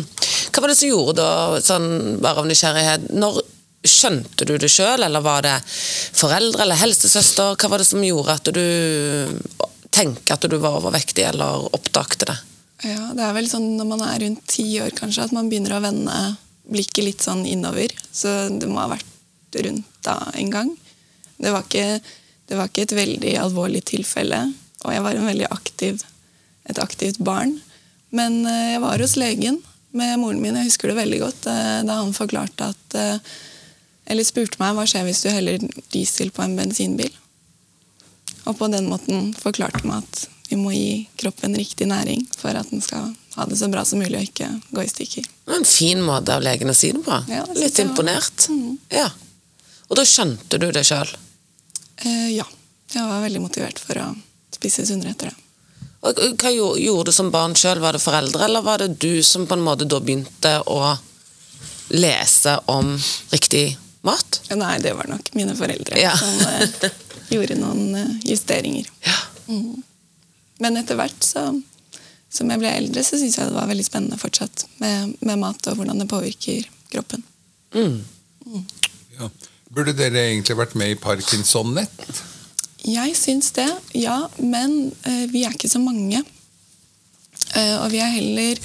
Hva 0.55 0.63
var 0.63 0.71
det 0.71 0.79
som 0.79 0.93
gjorde 0.93 1.19
da, 1.19 1.65
sånn 1.67 2.21
bare 2.23 2.45
av 2.45 2.47
nysgjerrighet 2.47 3.11
Når 3.11 3.43
skjønte 3.91 4.47
du 4.47 4.55
det 4.61 4.71
sjøl, 4.71 5.03
eller 5.03 5.25
var 5.25 5.43
det 5.43 5.57
foreldre 5.67 6.63
eller 6.63 6.79
helsesøster? 6.79 7.59
Hva 7.59 7.73
var 7.75 7.83
det 7.83 7.89
som 7.91 8.07
gjorde 8.07 8.39
at 8.39 8.55
du 8.55 8.63
tenkte 9.95 10.37
at 10.37 10.47
du 10.47 10.57
var 10.59 10.79
overvektig, 10.79 11.25
eller 11.31 11.69
oppdagte 11.75 12.31
det? 12.31 12.39
Ja, 12.87 13.11
det 13.17 13.25
er 13.27 13.35
vel 13.37 13.49
sånn 13.51 13.75
når 13.77 13.89
man 13.91 14.05
er 14.07 14.23
rundt 14.25 14.47
ti 14.49 14.65
år 14.81 14.95
kanskje, 14.97 15.27
at 15.27 15.35
man 15.37 15.51
begynner 15.51 15.77
å 15.77 15.85
vende 15.85 16.17
blikket 16.71 17.05
litt 17.05 17.25
sånn 17.25 17.45
innover. 17.49 17.93
Så 18.13 18.49
det 18.55 18.69
må 18.71 18.81
ha 18.81 18.93
vært 18.95 19.61
rundt 19.67 19.89
da 20.07 20.17
en 20.39 20.53
gang. 20.53 20.71
Det 21.41 21.53
var 21.53 21.67
ikke, 21.67 22.01
det 22.49 22.59
var 22.59 22.71
ikke 22.71 22.87
et 22.87 22.97
veldig 22.97 23.35
alvorlig 23.43 23.83
tilfelle, 23.91 24.45
og 24.85 24.95
jeg 24.95 25.05
var 25.05 25.17
en 25.17 25.29
veldig 25.29 25.51
aktiv, 25.53 26.05
et 26.69 26.81
aktivt 26.81 27.21
barn. 27.25 27.59
Men 28.17 28.43
eh, 28.47 28.75
jeg 28.75 28.83
var 28.85 29.03
hos 29.03 29.17
legen 29.21 29.61
med 29.97 30.19
moren 30.23 30.41
min, 30.43 30.59
jeg 30.59 30.71
husker 30.71 30.91
det 30.91 31.01
veldig 31.01 31.21
godt, 31.23 31.49
eh, 31.51 31.79
da 31.87 32.01
han 32.03 32.13
forklarte 32.17 32.73
at 32.75 32.99
eh, 32.99 33.33
Eller 34.11 34.27
spurte 34.27 34.59
meg 34.59 34.75
hva 34.75 34.83
skjer 34.89 35.05
hvis 35.07 35.21
du 35.23 35.29
heller 35.31 35.63
diesel 35.95 36.33
på 36.35 36.43
en 36.43 36.57
bensinbil. 36.59 37.13
Og 38.51 38.59
på 38.59 38.67
den 38.73 38.89
måten 38.91 39.31
forklarte 39.39 39.85
meg 39.87 40.03
at 40.03 40.27
vi 40.51 40.59
må 40.59 40.73
gi 40.75 41.05
kroppen 41.21 41.55
riktig 41.55 41.87
næring 41.87 42.25
for 42.35 42.57
at 42.59 42.71
den 42.73 42.83
skal 42.83 43.13
ha 43.37 43.45
det 43.47 43.59
så 43.61 43.69
bra 43.71 43.85
som 43.87 44.01
mulig 44.03 44.19
og 44.19 44.27
ikke 44.27 44.49
gå 44.75 44.83
i 44.83 44.91
stykker. 44.91 45.29
En 45.55 45.67
fin 45.69 46.01
måte 46.03 46.35
av 46.35 46.43
legen 46.43 46.73
å 46.73 46.75
si 46.75 46.91
det 46.97 47.05
på. 47.07 47.19
Ja, 47.31 47.45
Litt 47.55 47.79
imponert. 47.79 48.49
Mhm. 48.51 48.79
Ja. 48.91 49.07
Og 49.91 49.99
da 49.99 50.05
skjønte 50.07 50.59
du 50.59 50.67
det 50.75 50.83
sjøl. 50.87 51.09
Eh, 52.03 52.31
ja. 52.35 52.47
Jeg 52.91 53.07
var 53.07 53.23
veldig 53.23 53.43
motivert 53.45 53.79
for 53.79 53.99
å 54.03 54.09
spise 54.51 54.83
sunnere 54.87 55.15
etter 55.15 55.31
det. 55.31 55.37
Hva 56.01 56.51
gjorde, 56.51 56.81
gjorde 56.83 57.11
du 57.11 57.13
som 57.15 57.31
barn 57.31 57.55
sjøl? 57.55 57.79
Var 57.79 57.95
det 57.95 58.03
foreldre, 58.03 58.45
eller 58.49 58.65
var 58.67 58.83
det 58.83 58.97
du 58.99 59.23
som 59.23 59.47
på 59.47 59.55
en 59.55 59.63
måte 59.63 59.87
da 59.87 60.01
begynte 60.03 60.57
å 60.67 60.97
lese 61.95 62.57
om 62.73 62.97
riktig 63.31 63.77
mat? 64.07 64.41
Nei, 64.57 64.79
det 64.83 64.95
var 64.97 65.09
nok 65.11 65.33
mine 65.37 65.55
foreldre 65.59 65.99
Ja. 66.01 66.13
som 66.17 66.41
eh, 66.49 66.91
gjorde 67.31 67.59
noen 67.61 67.95
eh, 67.99 68.15
justeringer. 68.31 68.89
Ja. 69.07 69.19
Men 70.61 70.77
etter 70.81 70.99
hvert 70.99 71.25
så, 71.25 71.45
som 72.31 72.51
jeg 72.53 72.61
ble 72.63 72.71
eldre, 72.79 73.03
så 73.05 73.19
syns 73.21 73.39
jeg 73.39 73.49
det 73.51 73.57
var 73.57 73.69
veldig 73.71 73.87
spennende 73.87 74.19
fortsatt 74.21 74.67
med, 74.83 75.15
med 75.25 75.41
mat 75.43 75.71
og 75.71 75.79
hvordan 75.81 76.01
det 76.03 76.09
påvirker 76.11 76.67
kroppen. 76.93 77.25
Mm. 77.75 78.03
Ja. 79.19 79.31
Burde 79.71 79.95
dere 79.95 80.27
egentlig 80.31 80.57
vært 80.59 80.75
med 80.79 80.93
i 80.95 80.99
Parkinson-nett? 80.99 82.23
Jeg 82.89 83.13
syns 83.19 83.53
det, 83.55 83.69
ja. 83.95 84.17
Men 84.41 84.91
eh, 85.07 85.27
vi 85.31 85.45
er 85.47 85.55
ikke 85.55 85.71
så 85.71 85.79
mange. 85.83 86.23
Eh, 87.55 87.77
og 87.83 87.91
vi 87.93 88.01
er 88.03 88.15
heller 88.17 88.61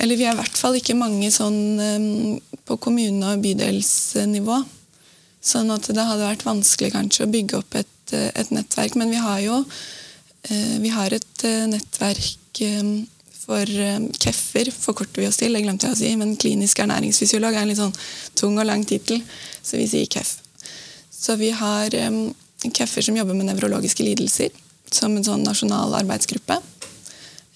Eller 0.00 0.18
vi 0.18 0.26
er 0.28 0.34
i 0.34 0.40
hvert 0.40 0.58
fall 0.58 0.76
ikke 0.76 0.96
mange 0.98 1.30
sånn 1.32 2.40
på 2.66 2.76
kommune- 2.82 3.32
og 3.32 3.44
bydelsnivå. 3.44 4.58
Sånn 5.46 5.70
at 5.70 5.86
det 5.86 6.02
hadde 6.02 6.26
vært 6.26 6.46
vanskelig 6.46 6.92
kanskje 6.94 7.26
å 7.26 7.30
bygge 7.30 7.60
opp 7.60 7.76
et, 7.78 8.12
eh, 8.12 8.30
et 8.34 8.50
nettverk. 8.50 8.96
Men 8.98 9.12
vi 9.14 9.20
har 9.22 9.40
jo 9.44 9.60
eh, 10.50 10.78
vi 10.82 10.90
har 10.90 11.12
et 11.14 11.44
eh, 11.44 11.66
nettverk 11.70 12.42
for 13.46 13.68
KEFFER, 14.18 14.72
forkorter 14.72 15.22
vi 15.22 15.28
oss 15.28 15.38
til. 15.38 15.54
Det 15.54 15.62
glemte 15.62 15.86
jeg 15.86 15.94
å 15.94 15.98
si, 16.00 16.08
men 16.18 16.34
klinisk 16.40 16.80
ernæringsfysiolog 16.82 17.54
er 17.54 17.62
en 17.62 17.70
litt 17.70 17.78
sånn 17.78 17.94
tung 18.34 18.56
og 18.58 18.66
lang 18.66 18.82
tittel, 18.88 19.20
så 19.62 19.78
vi 19.78 19.86
sier 19.86 20.08
KEFF. 20.10 20.40
Så 21.14 21.36
vi 21.38 21.52
har 21.54 21.94
KEFFER 22.64 23.06
som 23.06 23.20
jobber 23.20 23.38
med 23.38 23.46
nevrologiske 23.52 24.02
lidelser, 24.02 24.56
som 24.90 25.14
en 25.14 25.28
sånn 25.28 25.46
nasjonal 25.46 25.94
arbeidsgruppe. 26.00 26.58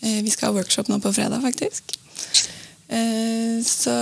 Vi 0.05 0.31
skal 0.31 0.53
ha 0.53 0.59
workshop 0.61 0.93
nå 0.93 1.01
på 1.03 1.15
fredag, 1.17 1.43
faktisk. 1.43 2.00
Eh, 2.91 3.63
så, 3.63 3.93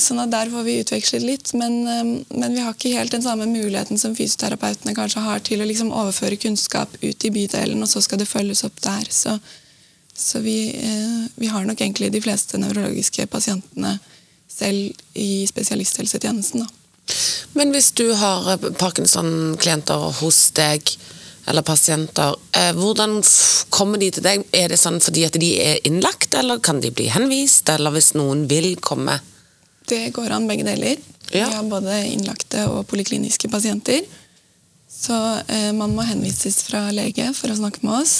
sånn 0.00 0.22
at 0.22 0.30
Der 0.32 0.48
får 0.48 0.62
vi 0.64 0.78
utvekslet 0.80 1.24
litt, 1.24 1.50
men, 1.58 1.82
um, 1.84 2.12
men, 2.32 2.54
vi 2.56 2.62
har 2.64 2.72
ikke 2.72 2.94
helt 2.94 3.12
den 3.12 3.24
samme 3.24 3.44
muligheten 3.44 4.00
som 4.00 4.14
fysioterapeutene 4.16 4.94
kanskje 4.96 5.20
har 5.20 5.42
til 5.44 5.60
å 5.60 5.66
liksom 5.68 5.92
overføre 5.92 6.38
kunnskap 6.40 6.94
ut 7.02 7.26
i 7.28 7.32
bydelen, 7.34 7.82
og 7.84 7.90
så 7.90 8.00
skal 8.00 8.22
det 8.22 8.30
følges 8.30 8.64
opp 8.64 8.80
der. 8.80 9.04
Så, 9.12 9.36
så 10.16 10.40
vi, 10.40 10.70
eh, 10.80 11.26
vi, 11.36 11.52
har 11.52 11.68
nok 11.68 11.82
egentlig 11.84 12.08
de 12.14 12.24
fleste 12.24 12.60
nevrologiske 12.62 13.28
pasientene 13.28 13.98
selv 14.48 14.96
i 15.12 15.44
spesialisthelsetjenesten. 15.50 16.64
Da. 16.64 17.14
Men 17.52 17.76
hvis 17.76 17.92
du 18.00 18.06
har 18.16 18.56
parkinson-klienter 18.80 20.08
hos 20.22 20.40
deg, 20.56 20.88
eller 21.48 21.62
pasienter. 21.62 22.36
Eh, 22.52 22.72
hvordan 22.76 23.22
kommer 23.72 23.98
de 23.98 24.10
til 24.12 24.24
deg? 24.24 24.44
Er 24.52 24.68
det 24.72 24.78
sånn 24.80 25.00
fordi 25.00 25.24
at 25.28 25.38
de 25.40 25.50
er 25.62 25.80
innlagt, 25.88 26.34
eller 26.36 26.60
kan 26.60 26.82
de 26.84 26.92
bli 26.92 27.08
henvist? 27.12 27.68
Eller 27.72 27.94
hvis 27.94 28.12
noen 28.18 28.46
vil 28.50 28.74
komme? 28.84 29.18
Det 29.88 30.10
går 30.16 30.34
an 30.36 30.48
begge 30.50 30.66
deler. 30.68 31.00
Ja. 31.32 31.48
Vi 31.48 31.56
har 31.56 31.68
både 31.68 32.02
innlagte 32.12 32.66
og 32.72 32.84
polikliniske 32.90 33.48
pasienter. 33.52 34.04
Så 34.88 35.16
eh, 35.48 35.72
man 35.76 35.94
må 35.96 36.04
henvises 36.04 36.62
fra 36.66 36.88
lege 36.92 37.30
for 37.36 37.52
å 37.52 37.58
snakke 37.58 37.84
med 37.86 38.02
oss. 38.02 38.16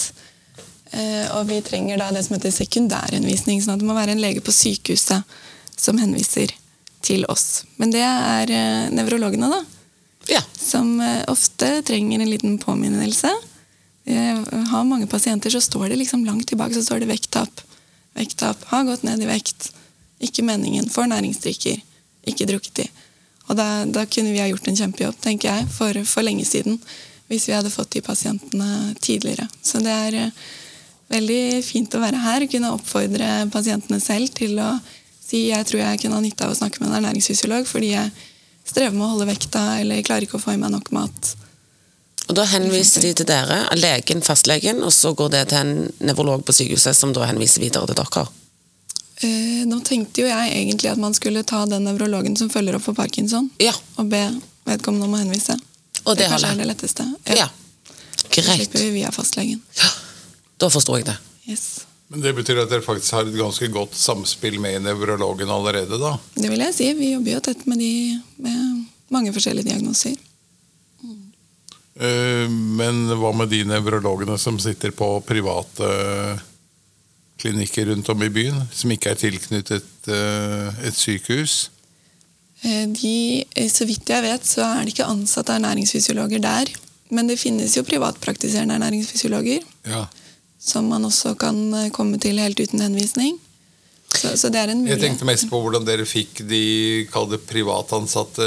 Eh, 0.91 1.25
og 1.37 1.49
vi 1.49 1.61
trenger 1.65 2.01
da 2.01 2.09
det 2.13 2.25
som 2.25 2.37
heter 2.37 2.53
sekundærhenvisning, 2.53 3.61
sånn 3.61 3.77
at 3.77 3.83
det 3.83 3.89
må 3.89 3.97
være 3.97 4.17
en 4.17 4.23
lege 4.23 4.41
på 4.41 4.53
sykehuset 4.53 5.37
som 5.77 6.01
henviser 6.01 6.53
til 7.05 7.25
oss. 7.29 7.65
Men 7.77 7.93
det 7.93 8.05
er 8.05 8.53
eh, 8.53 8.87
nevrologene, 8.93 9.53
da 9.53 9.78
ja. 10.29 10.41
som 10.55 10.99
eh, 11.01 11.23
ofte 11.27 11.81
trenger 11.87 12.23
en 12.23 12.31
liten 12.31 12.57
påminnelse. 12.61 13.31
Jeg 14.09 14.63
har 14.71 14.87
mange 14.87 15.07
pasienter, 15.07 15.53
så 15.53 15.61
står 15.61 15.89
det 15.89 15.99
liksom 15.99 16.23
langt 16.25 16.47
tilbake 16.49 16.73
så 16.73 16.83
står 16.85 17.03
det 17.03 17.11
vekttap. 17.11 17.61
Vekttap. 18.17 18.63
Har 18.71 18.87
gått 18.87 19.03
ned 19.05 19.21
i 19.21 19.29
vekt. 19.29 19.69
Ikke 20.19 20.43
meningen. 20.43 20.89
Får 20.89 21.11
næringsdrikker. 21.11 21.83
Ikke 22.29 22.47
drukket 22.49 22.85
i. 22.85 22.87
Og 23.49 23.57
da, 23.57 23.85
da, 23.89 24.05
kunne 24.05 24.33
vi 24.33 24.41
ha 24.41 24.47
gjort 24.49 24.67
en 24.69 24.77
kjempejobb, 24.77 25.17
tenker 25.21 25.49
jeg, 25.49 25.67
for, 25.73 25.97
for, 26.05 26.25
lenge 26.25 26.45
siden. 26.45 26.77
Hvis 27.29 27.47
vi 27.49 27.53
hadde 27.53 27.73
fått 27.73 27.91
de 27.95 28.01
pasientene 28.05 28.95
tidligere. 29.01 29.45
Så 29.61 29.81
det 29.85 29.93
er 29.93 30.17
uh, 30.29 30.47
veldig 31.13 31.61
fint 31.65 31.93
å 31.93 32.01
være 32.01 32.21
her 32.21 32.45
kunne 32.49 32.73
oppfordre 32.75 33.49
pasientene 33.53 34.01
selv 34.01 34.33
til 34.37 34.57
å 34.61 34.71
si 35.29 35.47
jeg 35.51 35.65
tror 35.69 35.83
jeg 35.83 36.01
kunne 36.01 36.17
ha 36.17 36.25
nytte 36.25 36.45
av 36.45 36.53
å 36.53 36.57
snakke 36.57 36.81
med 36.81 36.89
en 36.89 36.99
ernæringsfysiolog, 36.99 37.67
fordi 37.69 37.93
jeg 37.93 38.13
strever 38.69 38.95
med 38.95 39.05
å 39.05 39.11
holde 39.13 39.29
vekta 39.29 39.63
eller 39.81 40.03
klarer 40.05 40.27
ikke 40.27 40.39
å 40.39 40.43
få 40.43 40.55
i 40.55 40.59
meg 40.61 40.73
nok 40.73 40.91
mat. 40.95 41.35
Og 42.29 42.35
Da 42.37 42.45
henviser 42.45 43.01
de 43.01 43.13
til 43.17 43.25
dere, 43.25 43.63
legen, 43.73 44.21
fastlegen, 44.21 44.83
og 44.85 44.93
så 44.93 45.15
går 45.17 45.31
det 45.33 45.47
til 45.49 45.63
en 45.63 45.71
nevrolog 46.11 46.43
på 46.45 46.53
sykehuset 46.53 46.97
som 46.97 47.13
da 47.15 47.25
henviser 47.25 47.63
videre 47.63 47.89
til 47.89 47.97
dere? 47.97 48.25
Eh, 49.25 49.63
nå 49.67 49.79
tenkte 49.83 50.21
jo 50.23 50.29
jeg 50.29 50.51
egentlig 50.53 50.91
at 50.93 51.01
man 51.01 51.15
skulle 51.17 51.41
ta 51.43 51.65
den 51.67 51.89
nevrologen 51.89 52.37
som 52.39 52.51
følger 52.53 52.77
opp 52.77 52.85
for 52.85 52.95
parkinson, 52.95 53.49
ja. 53.59 53.73
og 53.97 54.13
be 54.13 54.21
vedkommende 54.69 55.09
om 55.09 55.17
å 55.17 55.23
henvise. 55.23 55.57
Og 56.05 56.13
det, 56.13 56.21
det 56.21 56.29
kanskje 56.35 56.53
er 56.53 56.61
det 56.61 56.69
letteste. 56.69 57.07
Ja. 57.33 57.41
ja. 57.41 57.49
Greit. 58.29 58.45
Da 58.45 58.55
slipper 58.61 58.85
vi 58.85 58.93
via 58.99 59.11
fastlegen. 59.11 59.65
Ja. 59.81 59.89
Da 60.61 60.69
forstår 60.69 61.01
jeg 61.01 61.09
det. 61.09 61.17
Yes. 61.49 61.67
Men 62.09 62.23
Det 62.25 62.31
betyr 62.33 62.63
at 62.63 62.71
dere 62.71 62.81
faktisk 62.81 63.13
har 63.13 63.27
et 63.27 63.37
ganske 63.37 63.67
godt 63.69 63.93
samspill 63.97 64.57
med 64.61 64.81
nevrologen 64.81 65.49
allerede? 65.53 65.99
da? 66.01 66.15
Det 66.33 66.49
vil 66.49 66.63
jeg 66.65 66.73
si. 66.73 66.87
Vi 66.97 67.11
jobber 67.13 67.35
jo 67.35 67.41
tett 67.45 67.65
med 67.69 67.77
de 67.77 67.91
med 68.41 68.85
mange 69.13 69.33
forskjellige 69.35 69.69
diagnoser. 69.69 70.15
Mm. 71.05 72.55
Men 72.79 73.03
hva 73.13 73.33
med 73.37 73.51
de 73.53 73.61
nevrologene 73.69 74.37
som 74.41 74.57
sitter 74.61 74.93
på 74.95 75.11
private 75.27 75.89
klinikker 77.39 77.91
rundt 77.91 78.09
om 78.09 78.23
i 78.25 78.33
byen, 78.33 78.57
som 78.73 78.91
ikke 78.91 79.13
er 79.13 79.19
tilknyttet 79.19 80.09
eh, 80.09 80.79
et 80.89 80.97
sykehus? 80.97 81.69
Eh, 82.65 82.87
de, 82.89 83.45
så 83.69 83.85
vidt 83.87 84.09
jeg 84.09 84.25
vet, 84.25 84.49
så 84.49 84.65
er 84.65 84.81
det 84.81 84.95
ikke 84.95 85.07
ansatte 85.13 85.53
ernæringsfysiologer 85.55 86.41
der. 86.41 86.73
Men 87.13 87.29
det 87.29 87.37
finnes 87.41 87.77
jo 87.77 87.85
privatpraktiserende 87.85 88.81
ernæringsfysiologer. 88.81 89.61
Ja 89.85 90.07
som 90.59 90.89
man 90.91 91.07
også 91.07 91.35
kan 91.39 91.61
eh, 91.73 91.91
komme 91.95 92.19
til 92.21 92.41
helt 92.41 92.59
uten 92.59 92.83
henvisning. 92.83 93.37
Så, 94.09 94.31
så, 94.37 94.49
det 94.49 94.57
er 94.57 94.71
en 94.73 94.79
mulighet. 94.81 94.97
Jeg 94.97 95.11
tenkte 95.11 95.25
mest 95.29 95.45
på 95.51 95.59
hvordan 95.61 95.83
dere 95.85 96.05
fikk 96.09 96.41
de 96.49 97.37
privatansatte 97.45 98.45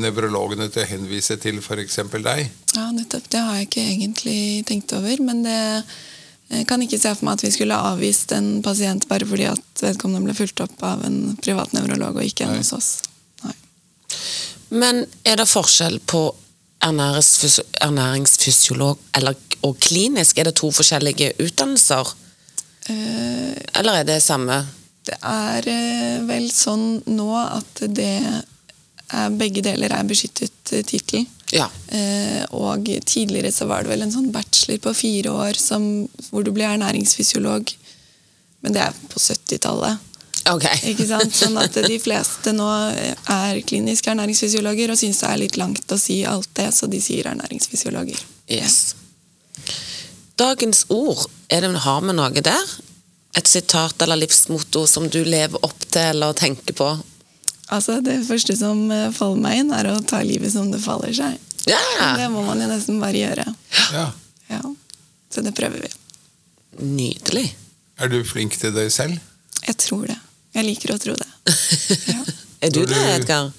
nevrologene 0.00 0.70
til 0.72 0.86
å 0.86 0.88
henvise 0.88 1.36
til 1.36 1.60
f.eks. 1.60 1.98
deg. 2.16 2.46
Ja, 2.72 2.86
nettopp. 2.96 3.28
Det 3.28 3.42
har 3.44 3.58
jeg 3.58 3.68
ikke 3.68 3.84
egentlig 3.84 4.38
tenkt 4.70 4.96
over. 4.96 5.20
Men 5.20 5.44
det 5.44 5.58
jeg 6.46 6.62
kan 6.70 6.78
ikke 6.82 6.98
se 7.00 7.10
for 7.16 7.24
meg 7.26 7.40
at 7.40 7.42
vi 7.42 7.50
skulle 7.54 7.76
avvist 7.90 8.32
en 8.36 8.62
pasient 8.62 9.08
bare 9.10 9.26
fordi 9.26 9.48
at 9.50 9.82
vedkommende 9.82 10.28
ble 10.28 10.34
fulgt 10.38 10.60
opp 10.62 10.82
av 10.86 11.02
en 11.06 11.36
privat 11.42 11.72
nevrolog 11.74 12.20
og 12.20 12.26
ikke 12.26 12.44
en 12.46 12.58
hos 12.60 12.72
oss. 12.76 12.90
Nei. 13.42 13.54
Men 14.78 14.94
er 15.26 15.36
det 15.40 15.48
forskjell 15.50 15.98
på 16.06 16.22
ernæringsfysiolog 16.86 18.96
eller, 19.18 19.34
og 19.64 19.78
klinisk? 19.80 20.38
Er 20.38 20.50
det 20.50 20.56
to 20.60 20.70
forskjellige 20.74 21.32
utdannelser? 21.42 22.12
Uh, 22.90 23.54
eller 23.74 24.00
er 24.00 24.04
det 24.06 24.20
samme? 24.22 24.60
Det 25.06 25.16
er 25.22 25.66
uh, 25.66 26.26
vel 26.28 26.50
sånn 26.54 27.00
nå 27.10 27.30
at 27.40 27.82
det 27.94 28.12
er, 28.20 29.32
begge 29.38 29.62
deler 29.62 29.94
er 29.94 30.06
beskyttet 30.06 30.74
uh, 30.74 30.82
tittel. 30.86 31.26
Ja. 31.54 31.68
Og 32.58 32.88
tidligere 33.06 33.52
så 33.54 33.68
var 33.70 33.84
det 33.84 33.92
vel 33.92 34.02
en 34.02 34.10
sånn 34.10 34.32
bachelor 34.34 34.80
på 34.82 34.92
fire 34.98 35.30
år 35.30 35.60
som, 35.60 35.84
hvor 36.32 36.42
du 36.42 36.50
ble 36.50 36.66
ernæringsfysiolog. 36.66 37.70
Men 38.66 38.74
det 38.74 38.82
er 38.82 38.98
på 39.12 39.22
70-tallet. 39.22 40.02
Okay. 40.50 40.94
Sånn 41.30 41.54
at 41.62 41.78
de 41.86 42.00
fleste 42.02 42.50
nå 42.54 42.66
er 42.66 43.62
kliniske 43.66 44.10
ernæringsfysiologer 44.10 44.90
og 44.90 44.98
syns 44.98 45.22
det 45.22 45.30
er 45.30 45.42
litt 45.44 45.58
langt 45.62 45.94
å 45.94 46.00
si 46.02 46.20
alt 46.26 46.50
det, 46.58 46.72
så 46.74 46.90
de 46.90 46.98
sier 47.02 47.30
ernæringsfysiologer. 47.30 48.26
Yes. 48.50 48.96
Dagens 50.36 50.84
ord, 50.88 51.30
er 51.48 51.64
det, 51.64 51.72
har 51.86 52.02
vi 52.04 52.12
noe 52.12 52.42
der? 52.44 52.72
Et 53.36 53.48
sitat 53.48 54.02
eller 54.04 54.20
livsmotto 54.20 54.82
som 54.88 55.08
du 55.08 55.22
lever 55.24 55.62
opp 55.64 55.86
til 55.88 56.10
eller 56.12 56.36
tenker 56.36 56.76
på? 56.76 56.88
Altså, 57.72 58.00
Det 58.04 58.18
første 58.28 58.56
som 58.56 58.84
eh, 58.92 59.08
faller 59.16 59.40
meg 59.42 59.62
inn, 59.62 59.72
er 59.72 59.88
å 59.90 60.00
ta 60.04 60.20
livet 60.20 60.52
som 60.52 60.68
det 60.72 60.82
faller 60.84 61.14
seg. 61.16 61.38
Ja. 61.66 61.80
Det 62.20 62.28
må 62.30 62.44
man 62.46 62.60
jo 62.60 62.68
nesten 62.68 63.00
bare 63.00 63.16
gjøre. 63.16 63.46
Ja. 63.96 64.04
ja. 64.52 64.60
Så 65.32 65.42
det 65.42 65.54
prøver 65.56 65.86
vi. 65.86 65.90
Nydelig. 66.84 67.48
Er 67.96 68.12
du 68.12 68.20
flink 68.28 68.58
til 68.60 68.76
deg 68.76 68.92
selv? 68.92 69.16
Jeg 69.64 69.78
tror 69.82 70.04
det. 70.12 70.18
Jeg 70.56 70.68
liker 70.68 70.94
å 70.94 70.98
tro 71.00 71.16
det. 71.16 71.30
Ja. 72.12 72.20
er 72.68 72.76
du, 72.76 72.82
du 72.84 72.92
det, 72.92 73.02
Edgar? 73.16 73.50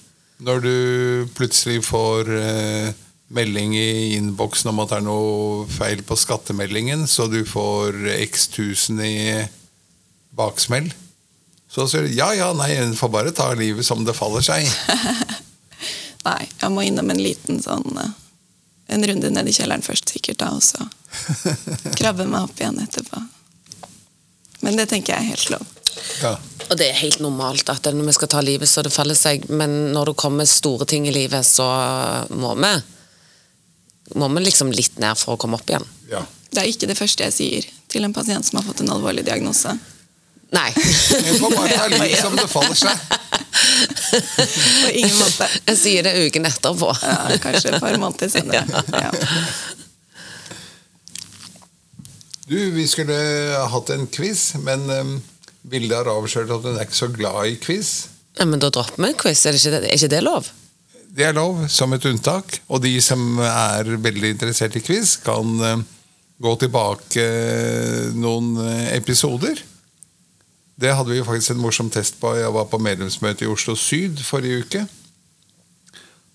Når 0.46 0.62
du 0.62 0.78
plutselig 1.34 1.82
får 1.90 2.32
eh, 2.38 3.06
melding 3.28 3.76
i 3.78 4.16
innboksen 4.16 4.72
om 4.72 4.80
at 4.84 4.94
det 4.94 5.00
er 5.02 5.08
noe 5.08 5.66
feil 5.72 6.04
på 6.08 6.16
skattemeldingen, 6.20 7.08
så 7.08 7.28
du 7.32 7.42
får 7.48 8.00
x 8.24 8.48
tusen 8.56 9.02
i 9.04 9.18
baksmell, 10.38 10.90
så 11.68 11.88
sier 11.90 12.08
du 12.08 12.16
ja, 12.16 12.30
ja, 12.38 12.54
nei, 12.56 12.72
en 12.80 12.96
får 12.96 13.12
bare 13.12 13.36
ta 13.36 13.50
livet 13.58 13.86
som 13.86 14.06
det 14.08 14.16
faller 14.16 14.46
seg. 14.46 14.64
nei, 16.28 16.44
jeg 16.48 16.72
må 16.72 16.86
innom 16.88 17.12
en 17.12 17.22
liten 17.22 17.60
sånn 17.64 18.00
eh, 18.00 18.16
en 18.88 19.04
runde 19.04 19.32
ned 19.36 19.50
i 19.52 19.56
kjelleren 19.56 19.84
først, 19.84 20.14
sikkert, 20.16 20.40
da, 20.40 20.54
og 20.56 20.64
så 20.64 20.88
krabbe 22.00 22.28
meg 22.30 22.48
opp 22.48 22.62
igjen 22.62 22.80
etterpå. 22.80 23.20
Men 24.64 24.80
det 24.80 24.88
tenker 24.90 25.14
jeg 25.18 25.26
er 25.26 25.34
helt 25.36 25.50
lov. 25.52 25.74
Ja. 26.22 26.38
Og 26.68 26.78
det 26.80 26.88
er 26.90 27.02
helt 27.02 27.20
normalt 27.24 27.68
at 27.72 27.88
når 27.92 28.08
vi 28.10 28.16
skal 28.16 28.30
ta 28.32 28.42
livet 28.44 28.70
så 28.70 28.84
det 28.86 28.94
faller 28.94 29.18
seg, 29.18 29.50
men 29.52 29.92
når 29.96 30.12
det 30.12 30.22
kommer 30.24 30.48
store 30.48 30.88
ting 30.88 31.08
i 31.08 31.14
livet, 31.16 31.46
så 31.46 31.68
må 32.32 32.56
vi 32.56 32.72
må 34.16 34.30
man 34.32 34.44
liksom 34.46 34.72
litt 34.72 35.00
ned 35.02 35.20
for 35.20 35.36
å 35.36 35.42
komme 35.42 35.60
opp 35.60 35.70
igjen. 35.70 35.86
Ja. 36.12 36.24
Det 36.52 36.64
er 36.64 36.72
ikke 36.72 36.88
det 36.90 36.98
første 36.98 37.28
jeg 37.28 37.36
sier 37.36 37.70
til 37.92 38.08
en 38.08 38.16
pasient 38.16 38.48
som 38.48 38.60
har 38.60 38.68
fått 38.68 38.84
en 38.84 38.92
alvorlig 38.94 39.26
diagnose. 39.28 39.74
Nei. 40.56 40.70
En 40.72 41.40
får 41.42 41.56
bare 41.56 41.76
ta 41.76 41.88
livet 41.92 42.20
som 42.24 42.36
det 42.38 42.48
faller 42.48 42.78
seg. 42.80 42.98
På 44.84 44.92
ingen 44.94 45.18
måte. 45.20 45.48
Jeg 45.68 45.80
sier 45.82 46.08
det 46.08 46.14
uken 46.28 46.48
etterpå. 46.48 46.92
Ja, 47.04 47.18
kanskje 47.44 47.74
et 47.74 47.84
par 47.84 47.98
måneder 48.00 48.32
senere. 48.32 48.84
Ja. 49.08 49.12
Du, 52.48 52.56
vi 52.72 52.86
skulle 52.88 53.16
hatt 53.68 53.90
en 53.92 54.06
quiz, 54.08 54.54
men 54.64 54.86
um, 54.88 55.18
Vilde 55.68 55.98
har 55.98 56.08
avslørt 56.08 56.54
at 56.56 56.64
hun 56.64 56.78
er 56.78 56.86
ikke 56.88 56.96
så 56.96 57.10
glad 57.12 57.50
i 57.50 57.58
quiz. 57.60 57.90
Ja, 58.40 58.46
men 58.48 58.62
da 58.64 58.70
dropper 58.72 59.02
vi 59.04 59.10
en 59.10 59.18
quiz. 59.20 59.42
Er, 59.44 59.58
ikke 59.58 59.74
det, 59.74 59.82
er 59.90 59.98
ikke 60.00 60.14
det 60.14 60.22
lov? 60.24 60.48
Det 61.18 61.26
er 61.26 61.34
lov, 61.34 61.64
som 61.74 61.96
et 61.96 62.06
unntak. 62.06 62.60
Og 62.70 62.84
de 62.84 62.94
som 63.02 63.40
er 63.42 63.90
veldig 63.98 64.36
interessert 64.36 64.78
i 64.78 64.84
quiz, 64.86 65.16
kan 65.26 65.56
uh, 65.64 65.82
gå 66.38 66.54
tilbake 66.62 67.24
uh, 67.26 68.14
noen 68.14 68.54
uh, 68.62 68.86
episoder. 68.94 69.58
Det 70.78 70.94
hadde 70.94 71.16
vi 71.16 71.26
faktisk 71.26 71.56
en 71.56 71.64
morsom 71.64 71.90
test 71.90 72.20
på. 72.22 72.36
Jeg 72.38 72.54
var 72.54 72.70
på 72.70 72.78
medlemsmøte 72.78 73.48
i 73.48 73.50
Oslo 73.50 73.74
Syd 73.74 74.22
forrige 74.22 74.62
uke. 74.62 74.86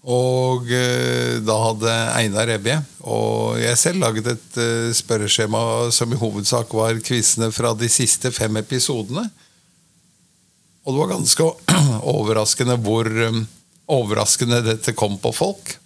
Og 0.02 0.66
eh, 0.74 1.38
da 1.46 1.56
hadde 1.62 1.92
Einar 2.18 2.50
Ebje, 2.50 2.80
og 3.06 3.54
jeg 3.62 3.78
selv 3.78 4.02
laget 4.02 4.32
et 4.32 4.56
eh, 4.58 4.88
spørreskjema 4.98 5.92
som 5.94 6.10
i 6.10 6.18
hovedsak 6.18 6.74
var 6.74 6.98
quizene 7.06 7.52
fra 7.54 7.70
de 7.78 7.86
siste 7.86 8.32
fem 8.34 8.58
episodene. 8.58 9.28
Og 10.82 10.90
det 10.90 10.98
var 11.04 11.12
ganske 11.12 11.46
overraskende 12.16 12.74
hvor 12.82 13.06
eh, 13.06 13.44
overraskende 13.92 14.62
dette 14.66 14.94
kom 14.96 15.18
på 15.22 15.32
folk. 15.36 15.76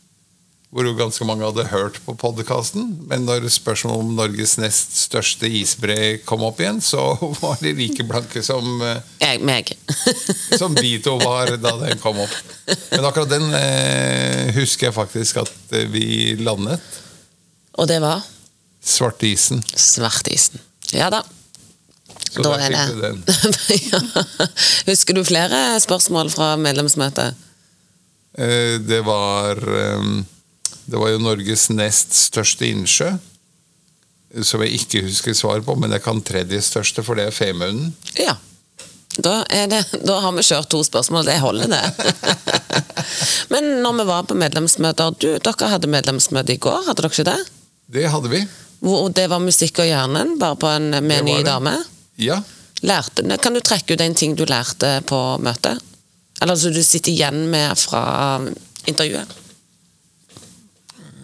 Hvor 0.75 0.85
jo 0.85 0.97
ganske 0.99 1.25
mange 1.25 1.47
hadde 1.47 1.65
hørt 1.71 2.01
på 2.05 2.13
podkasten. 2.19 2.89
Men 3.09 3.23
når 3.25 3.47
spørsmålet 3.55 4.03
om 4.03 4.11
Norges 4.19 4.57
nest 4.61 4.97
største 4.99 5.49
isbre 5.49 6.19
kom 6.27 6.43
opp 6.45 6.59
igjen, 6.61 6.81
så 6.85 7.15
var 7.43 7.57
de 7.63 7.71
like 7.79 8.05
blanke 8.09 8.43
som 8.45 8.67
eh, 8.85 8.99
Jeg, 9.23 9.41
meg. 9.47 9.71
som 10.61 10.75
de 10.77 10.91
to 11.05 11.15
var 11.23 11.55
da 11.63 11.73
den 11.85 12.03
kom 12.03 12.19
opp. 12.27 12.35
Men 12.91 13.07
akkurat 13.09 13.31
den 13.31 13.47
eh, 13.57 14.51
husker 14.59 14.91
jeg 14.91 14.99
faktisk 14.99 15.41
at 15.47 15.55
eh, 15.79 15.87
vi 15.95 16.35
landet. 16.43 16.83
Og 17.79 17.89
det 17.89 18.01
var 18.05 18.27
Svartisen. 18.87 19.63
svartisen. 19.75 20.61
Ja 20.95 21.09
da. 21.11 21.23
Så 22.31 22.43
Da 22.45 22.53
er 22.61 22.71
det. 22.75 22.85
den. 23.01 23.23
ja. 23.91 24.01
Husker 24.91 25.17
du 25.17 25.25
flere 25.27 25.79
spørsmål 25.83 26.29
fra 26.35 26.53
medlemsmøtet? 26.61 27.35
Eh, 28.37 28.77
det 28.81 29.01
var 29.07 29.57
Det 30.87 30.97
var 30.97 31.09
jo 31.11 31.19
Norges 31.19 31.69
nest 31.71 32.13
største 32.15 32.69
innsjø. 32.69 33.15
Som 34.45 34.63
jeg 34.63 34.77
ikke 34.81 35.07
husker 35.07 35.35
svar 35.35 35.63
på, 35.65 35.75
men 35.81 35.95
jeg 35.97 36.05
kan 36.05 36.21
tredje 36.23 36.61
største, 36.63 37.03
for 37.03 37.19
det 37.19 37.27
er 37.27 37.35
Femunden. 37.35 37.95
Ja. 38.21 38.37
Da, 39.17 39.45
det, 39.49 39.81
da 40.05 40.19
har 40.21 40.35
vi 40.37 40.45
kjørt 40.45 40.69
to 40.69 40.83
spørsmål. 40.85 41.25
Det 41.25 41.39
holder, 41.41 41.73
det. 41.73 42.15
Men 43.53 43.71
når 43.83 43.93
vi 44.01 44.07
var 44.11 44.27
på 44.29 44.37
medlemsmøter 44.37 45.17
du, 45.17 45.29
Dere 45.41 45.71
hadde 45.73 45.91
medlemsmøte 45.91 46.53
i 46.53 46.61
går, 46.61 46.83
hadde 46.89 47.01
dere 47.01 47.13
ikke 47.15 47.29
det? 47.31 47.39
Det 47.97 48.07
hadde 48.13 48.33
vi. 48.33 48.43
Hvor 48.85 49.09
det 49.17 49.29
var 49.33 49.41
musikk 49.41 49.81
og 49.81 49.89
hjernen, 49.89 50.37
bare 50.41 50.59
på 50.61 50.69
en, 50.69 50.91
med 51.01 51.23
en 51.23 51.31
ny 51.31 51.39
dame? 51.47 51.73
Ja. 52.21 52.43
Lærte, 52.85 53.25
kan 53.41 53.57
du 53.57 53.63
trekke 53.65 53.97
ut 53.97 54.05
en 54.05 54.15
ting 54.15 54.37
du 54.37 54.45
lærte 54.49 54.99
på 55.09 55.21
møtet? 55.41 55.81
Eller 56.43 56.57
som 56.57 56.73
du 56.73 56.83
sitter 56.85 57.13
igjen 57.13 57.47
med 57.51 57.79
fra 57.81 58.05
intervjuet? 58.87 59.35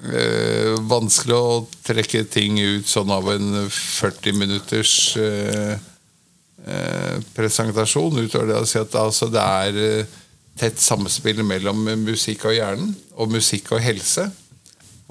Eh, 0.02 0.72
vanskelig 0.90 1.36
å 1.36 1.62
trekke 1.86 2.24
ting 2.26 2.56
ut 2.58 2.88
sånn 2.90 3.12
av 3.14 3.28
en 3.30 3.68
40 3.70 4.34
minutters 4.34 4.94
eh, 5.20 5.76
eh, 6.66 7.20
presentasjon, 7.36 8.18
utover 8.24 8.50
det 8.50 8.58
å 8.58 8.66
si 8.66 8.80
at 8.80 8.96
altså, 8.98 9.28
det 9.30 9.44
er 9.44 9.78
eh, 9.84 10.16
tett 10.58 10.82
samspill 10.82 11.44
mellom 11.46 11.86
musikk 12.02 12.48
og 12.50 12.56
hjernen, 12.56 12.96
og 13.14 13.30
musikk 13.30 13.70
og 13.76 13.84
helse. 13.84 14.26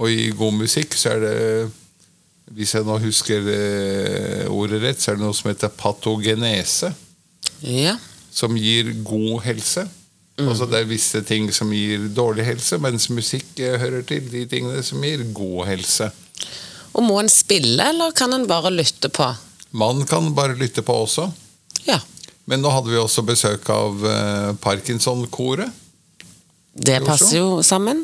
Og 0.02 0.12
i 0.12 0.28
god 0.36 0.60
musikk 0.60 0.98
så 0.98 1.16
er 1.16 1.24
det 1.24 1.38
Hvis 2.52 2.74
jeg 2.76 2.84
nå 2.84 2.98
husker 3.00 3.46
eh, 3.48 4.48
ordet 4.52 4.82
rett, 4.84 5.00
så 5.00 5.14
er 5.14 5.20
det 5.20 5.24
noe 5.24 5.36
som 5.38 5.54
heter 5.54 5.72
patogenese, 5.72 6.92
Ja. 7.62 7.94
Som 8.32 8.56
gir 8.58 8.94
god 9.06 9.42
helse. 9.46 9.88
Altså 10.42 10.66
Det 10.66 10.80
er 10.80 10.90
visse 10.90 11.22
ting 11.28 11.50
som 11.54 11.72
gir 11.76 12.08
dårlig 12.16 12.46
helse, 12.48 12.80
mens 12.82 13.10
musikk 13.14 13.60
eh, 13.62 13.78
hører 13.82 14.06
til 14.08 14.26
de 14.32 14.46
tingene 14.50 14.82
som 14.86 15.04
gir 15.04 15.24
god 15.36 15.68
helse. 15.70 16.10
Og 16.96 17.06
må 17.06 17.20
en 17.22 17.30
spille, 17.32 17.84
eller 17.92 18.16
kan 18.16 18.34
en 18.36 18.48
bare 18.50 18.72
lytte 18.74 19.12
på? 19.14 19.28
Man 19.72 20.04
kan 20.08 20.32
bare 20.36 20.58
lytte 20.60 20.84
på 20.84 20.96
også. 21.06 21.30
Ja. 21.86 22.00
Men 22.50 22.64
nå 22.64 22.72
hadde 22.74 22.92
vi 22.92 23.00
også 23.00 23.24
besøk 23.24 23.70
av 23.72 24.02
uh, 24.04 24.50
Parkinson-koret. 24.60 25.72
Det 26.74 26.98
passer 27.06 27.38
jo 27.38 27.62
sammen. 27.64 28.04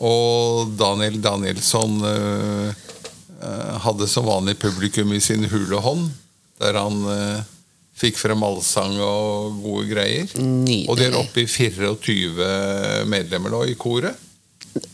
Og 0.00 0.74
Daniel 0.80 1.16
Danielsson 1.22 1.96
uh, 2.04 2.68
uh, 3.40 3.72
hadde 3.86 4.08
som 4.10 4.28
vanlig 4.28 4.58
publikum 4.60 5.14
i 5.16 5.22
sin 5.24 5.46
hule 5.48 5.80
hånd, 5.80 6.10
der 6.60 6.76
han 6.76 7.00
fikk 8.00 8.16
frem 8.16 8.42
allsang 8.46 8.96
og 9.04 9.58
gode 9.60 9.88
greier. 9.90 10.30
Nydelig. 10.40 10.86
Og 10.88 10.96
de 11.00 11.08
er 11.10 11.16
oppe 11.20 11.42
i 11.44 11.46
24 11.50 12.48
medlemmer 13.10 13.52
nå 13.52 13.64
i 13.68 13.76
koret. 13.78 14.16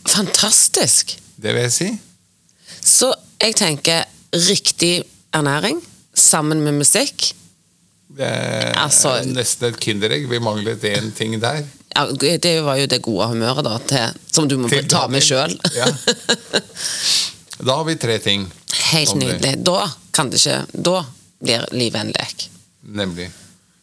Fantastisk! 0.09 1.15
Det 1.37 1.53
vil 1.53 1.67
jeg 1.67 1.73
si. 1.75 1.89
Så 2.81 3.11
jeg 3.39 3.55
tenker 3.59 4.03
riktig 4.47 5.03
ernæring 5.35 5.79
sammen 6.17 6.63
med 6.65 6.79
musikk. 6.81 7.31
Det 8.17 8.25
er 8.25 8.73
Altså- 8.81 9.21
nesten 9.25 9.67
et 9.69 9.79
kinderegg. 9.79 10.27
Vi 10.29 10.39
manglet 10.39 10.81
én 10.83 11.11
ting 11.15 11.39
der. 11.39 11.63
Ja, 11.95 12.05
det 12.11 12.63
var 12.63 12.75
jo 12.77 12.85
det 12.85 13.01
gode 13.01 13.27
humøret, 13.27 13.63
da, 13.65 13.77
til, 13.87 14.19
som 14.31 14.47
du 14.47 14.57
må 14.57 14.69
Til 14.69 14.87
ta 14.87 15.07
med 15.07 15.21
sjøl. 15.21 15.55
Ja. 15.75 15.85
Da 17.57 17.73
har 17.79 17.85
vi 17.87 17.95
tre 17.95 18.19
ting. 18.21 18.43
Helt 18.91 19.15
nydelig. 19.17 19.55
Da 19.65 19.87
kan 20.13 20.29
det 20.29 20.37
ikke 20.37 20.83
Da 20.83 20.99
blir 21.41 21.65
livet 21.73 22.01
en 22.01 22.11
lek. 22.13 22.49
Nemlig. 22.87 23.27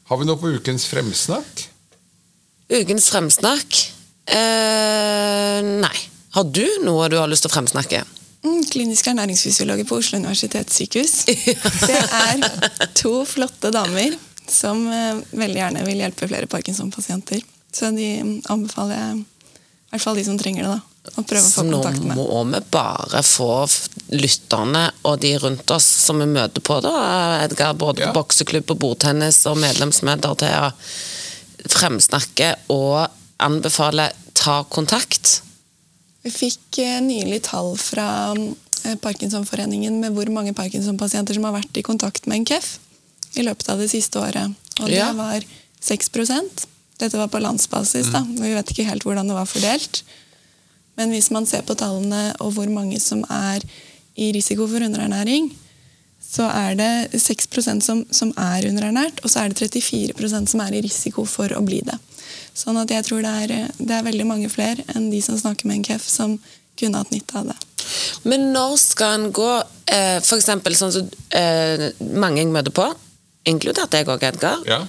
Har 0.09 0.21
vi 0.21 0.27
noe 0.29 0.41
på 0.41 0.51
ukens 0.57 0.87
fremsnakk? 0.89 1.67
Ukens 2.73 3.11
fremsnakk? 3.13 3.81
Eh, 4.33 5.61
nei. 5.85 5.97
Har 6.35 6.49
du 6.49 6.65
noe 6.85 7.09
du 7.13 7.19
har 7.21 7.29
lyst 7.29 7.45
til 7.45 7.53
å 7.53 7.55
fremsnakke? 7.55 8.01
Mm, 8.45 8.63
klinisk 8.69 9.07
ernæringsfysiolog 9.13 9.85
på 9.89 9.99
Oslo 10.01 10.19
universitetssykehus. 10.21 11.15
Det 11.89 12.01
er 12.01 12.89
to 12.97 13.21
flotte 13.29 13.73
damer 13.73 14.17
som 14.51 14.87
eh, 14.89 15.21
veldig 15.37 15.61
gjerne 15.61 15.85
vil 15.87 16.03
hjelpe 16.05 16.29
flere 16.29 16.49
Parkinson-pasienter. 16.51 17.45
Så 17.75 17.93
de 17.97 18.11
mm, 18.21 18.35
anbefaler 18.53 18.99
jeg, 18.99 19.23
i 19.23 19.95
hvert 19.95 20.05
fall 20.05 20.21
de 20.21 20.27
som 20.27 20.41
trenger 20.41 20.67
det, 20.67 20.75
da, 20.75 20.94
Så 21.05 21.23
få 21.61 21.63
nå 21.69 21.83
kontakt 21.83 22.03
med. 22.03 22.17
må 22.17 22.45
vi 22.49 22.61
bare 22.73 23.21
få 23.23 23.67
lytterne 24.17 24.87
og 25.05 25.21
de 25.21 25.35
rundt 25.39 25.71
oss 25.71 25.85
som 25.85 26.19
vi 26.19 26.27
møter 26.27 26.65
på, 26.65 26.81
da, 26.81 26.95
Edgar, 27.45 27.75
både 27.75 28.01
Ja. 28.01 28.13
på 28.13 28.23
bokseklubb 28.23 28.71
og 28.71 28.79
bordtennis 28.79 29.45
og 29.47 29.59
medlemsmøter, 29.61 30.35
til 30.41 30.49
å 30.49 30.73
fremsnakke 31.69 32.55
og 32.73 33.09
anbefale 33.45 34.11
ta 34.37 34.63
kontakt. 34.65 35.43
Vi 36.25 36.31
fikk 36.33 36.79
eh, 36.83 37.01
nylig 37.05 37.43
tall 37.51 37.75
fra 37.81 38.09
eh, 38.35 38.97
Parkinsonforeningen 38.97 40.01
med 40.01 40.17
hvor 40.17 40.31
mange 40.33 40.55
Parkinson-pasienter 40.57 41.37
som 41.37 41.45
har 41.45 41.53
vært 41.59 41.77
i 41.77 41.85
kontakt 41.85 42.27
med 42.27 42.41
en 42.43 42.49
KEF 42.49 42.79
i 43.37 43.45
løpet 43.45 43.69
av 43.69 43.79
det 43.83 43.91
siste 43.93 44.19
året. 44.23 44.55
Og 44.81 44.89
Ja. 44.89 45.11
det 45.13 45.17
var 45.21 45.45
6% 45.85 46.67
Dette 46.97 47.19
var 47.19 47.27
på 47.27 47.41
landsbasis, 47.43 48.07
da. 48.13 48.21
Mm. 48.23 48.37
Vi 48.41 48.55
vet 48.55 48.69
ikke 48.71 48.85
helt 48.87 49.03
hvordan 49.03 49.27
det 49.27 49.35
var 49.35 49.47
fordelt. 49.51 50.05
Men 50.99 51.13
hvis 51.15 51.31
man 51.35 51.47
ser 51.47 51.65
på 51.67 51.77
tallene 51.79 52.31
og 52.41 52.55
hvor 52.57 52.71
mange 52.71 53.01
som 53.03 53.25
er 53.31 53.65
i 54.15 54.31
risiko 54.35 54.67
for 54.71 54.85
underernæring, 54.87 55.51
så 56.35 56.47
er 56.51 56.75
det 56.79 57.21
6% 57.21 57.85
som, 57.85 58.03
som 58.11 58.33
er 58.41 58.67
underernært, 58.69 59.21
og 59.23 59.31
så 59.31 59.45
er 59.45 59.53
det 59.53 59.71
34% 59.77 60.51
som 60.51 60.63
er 60.65 60.75
i 60.75 60.83
risiko 60.83 61.27
for 61.29 61.53
å 61.55 61.63
bli 61.67 61.81
det. 61.87 61.99
Sånn 62.55 62.79
at 62.81 62.91
jeg 62.91 63.07
tror 63.07 63.23
det 63.23 63.35
er, 63.45 63.55
det 63.79 63.95
er 63.95 64.07
veldig 64.07 64.27
mange 64.27 64.51
flere 64.51 64.83
enn 64.95 65.11
de 65.13 65.21
som 65.23 65.39
snakker 65.39 65.69
med 65.69 65.81
en 65.81 65.87
KEF, 65.91 66.07
som 66.11 66.37
kunne 66.79 67.03
hatt 67.03 67.13
nytte 67.15 67.39
av 67.39 67.51
det. 67.53 67.59
Men 68.27 68.49
når 68.55 68.77
skal 68.81 69.19
en 69.19 69.33
gå 69.37 69.49
eh, 69.93 70.17
For 70.25 70.39
eksempel 70.39 70.73
sånn 70.79 70.95
som 70.95 71.11
eh, 71.37 71.91
mange 72.17 72.41
jeg 72.41 72.49
møter 72.55 72.73
på, 72.75 72.87
inkludert 73.51 73.93
deg 73.93 74.09
òg, 74.09 74.25
Edgar, 74.25 74.63
Ja. 74.67 74.81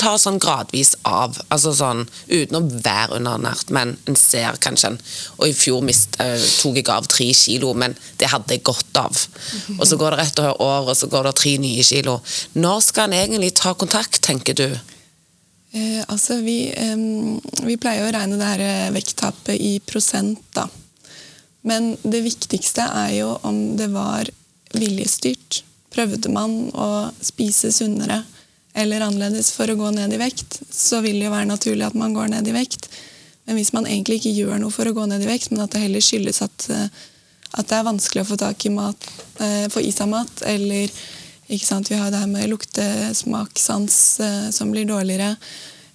Tar 0.00 0.16
sånn 0.20 0.40
gradvis 0.42 0.94
av. 1.08 1.38
Altså 1.54 1.74
sånn 1.76 2.04
uten 2.28 2.58
å 2.58 2.62
være 2.84 3.18
underernært, 3.18 3.72
men 3.74 3.96
en 4.08 4.18
ser 4.18 4.58
kanskje 4.64 4.94
en 4.94 5.00
Og 5.38 5.48
i 5.48 5.54
fjor 5.56 5.82
mist, 5.84 6.16
uh, 6.20 6.38
tok 6.60 6.78
jeg 6.78 6.88
av 6.92 7.06
tre 7.10 7.26
kilo, 7.34 7.72
men 7.74 7.96
det 8.20 8.30
hadde 8.32 8.54
jeg 8.54 8.64
godt 8.66 8.96
av. 9.00 9.26
Og 9.78 9.86
så 9.88 9.98
går 10.00 10.14
det 10.14 10.26
ett 10.26 10.40
år, 10.40 10.88
og 10.88 10.96
så 10.96 11.08
går 11.10 11.28
det 11.28 11.34
tre 11.40 11.56
nye 11.58 11.84
kilo. 11.84 12.20
Når 12.54 12.80
skal 12.88 13.08
en 13.08 13.18
egentlig 13.18 13.54
ta 13.58 13.74
kontakt, 13.74 14.22
tenker 14.22 14.54
du? 14.54 14.68
Eh, 15.74 16.04
altså, 16.06 16.38
vi, 16.46 16.70
eh, 16.70 16.98
vi 17.66 17.76
pleier 17.82 18.06
å 18.06 18.12
regne 18.14 18.38
det 18.38 18.46
her 18.46 18.62
eh, 18.62 18.92
vekttapet 18.94 19.58
i 19.58 19.80
prosent, 19.82 20.42
da. 20.54 20.68
Men 21.66 21.94
det 22.04 22.20
viktigste 22.22 22.84
er 22.86 23.14
jo 23.16 23.32
om 23.42 23.58
det 23.78 23.88
var 23.90 24.28
viljestyrt. 24.76 25.64
Prøvde 25.94 26.30
man 26.30 26.68
å 26.78 26.88
spise 27.24 27.72
sunnere 27.74 28.20
eller 28.74 29.04
annerledes 29.06 29.52
for 29.54 29.70
å 29.70 29.76
gå 29.78 29.90
ned 29.94 30.12
i 30.14 30.20
vekt, 30.20 30.58
så 30.70 31.00
vil 31.04 31.20
det 31.20 31.28
jo 31.28 31.34
være 31.34 31.50
naturlig 31.50 31.86
at 31.86 31.98
man 31.98 32.14
går 32.16 32.32
ned 32.32 32.48
i 32.50 32.54
vekt. 32.56 32.88
Men 33.46 33.58
hvis 33.58 33.74
man 33.76 33.86
egentlig 33.86 34.18
ikke 34.20 34.34
gjør 34.34 34.58
noe 34.60 34.74
for 34.74 34.88
å 34.88 34.94
gå 34.96 35.04
ned 35.08 35.22
i 35.22 35.28
vekt, 35.28 35.52
men 35.52 35.62
at 35.64 35.74
det 35.74 35.84
heller 35.84 36.02
skyldes 36.02 36.42
at, 36.44 36.66
eh, 36.74 36.88
at 37.54 37.68
det 37.70 37.76
er 37.78 37.86
vanskelig 37.86 38.24
å 38.24 38.30
få 38.32 38.38
tak 38.40 38.66
i 38.66 38.72
mat, 38.74 39.10
eh, 39.38 39.68
få 39.70 39.84
i 39.84 39.92
seg 39.94 40.10
mat, 40.10 40.42
eller 40.42 40.90
vi 41.46 41.58
har 41.60 42.10
det 42.10 42.18
her 42.18 42.26
med 42.26 42.48
luktesmakssans 42.50 43.96
eh, 44.20 44.50
som 44.50 44.72
blir 44.72 44.88
dårligere, 44.88 45.36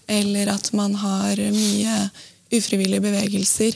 eller 0.07 0.53
at 0.53 0.71
man 0.73 0.95
har 0.95 1.35
mye 1.35 1.97
ufrivillige 2.53 3.01
bevegelser, 3.01 3.75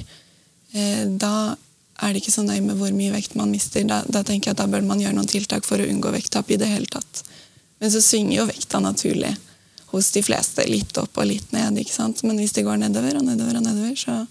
da 1.22 1.54
er 2.02 2.14
det 2.14 2.24
ikke 2.24 2.34
så 2.34 2.42
nøye 2.42 2.64
med 2.66 2.80
hvor 2.80 2.90
mye 2.96 3.14
vekt 3.14 3.36
man 3.38 3.52
mister. 3.54 3.84
Da, 3.86 4.00
da 4.10 4.24
tenker 4.26 4.50
jeg 4.50 4.56
at 4.56 4.64
da 4.64 4.66
bør 4.66 4.82
man 4.82 5.02
gjøre 5.02 5.14
noen 5.14 5.30
tiltak 5.30 5.68
for 5.68 5.78
å 5.78 5.86
unngå 5.86 6.10
vekttap 6.16 6.50
i 6.50 6.58
det 6.58 6.72
hele 6.72 6.90
tatt. 6.90 7.22
Men 7.84 7.92
så 7.92 8.00
svinger 8.00 8.38
jo 8.38 8.44
vekta 8.48 8.80
naturlig 8.80 9.34
hos 9.92 10.12
de 10.16 10.22
fleste. 10.24 10.64
Litt 10.72 10.96
opp 11.02 11.20
og 11.20 11.28
litt 11.28 11.50
ned. 11.52 11.76
ikke 11.82 11.92
sant? 11.92 12.22
Men 12.24 12.40
hvis 12.40 12.56
det 12.56 12.64
går 12.64 12.80
nedover 12.80 13.18
og 13.20 13.26
nedover, 13.28 13.58
og 13.60 13.66
nedover, 13.66 13.98
så, 14.00 14.22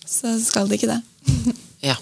så 0.00 0.32
skal 0.40 0.70
det 0.70 0.80
ikke 0.80 0.94
det. 0.94 1.02
Ja. 1.84 1.98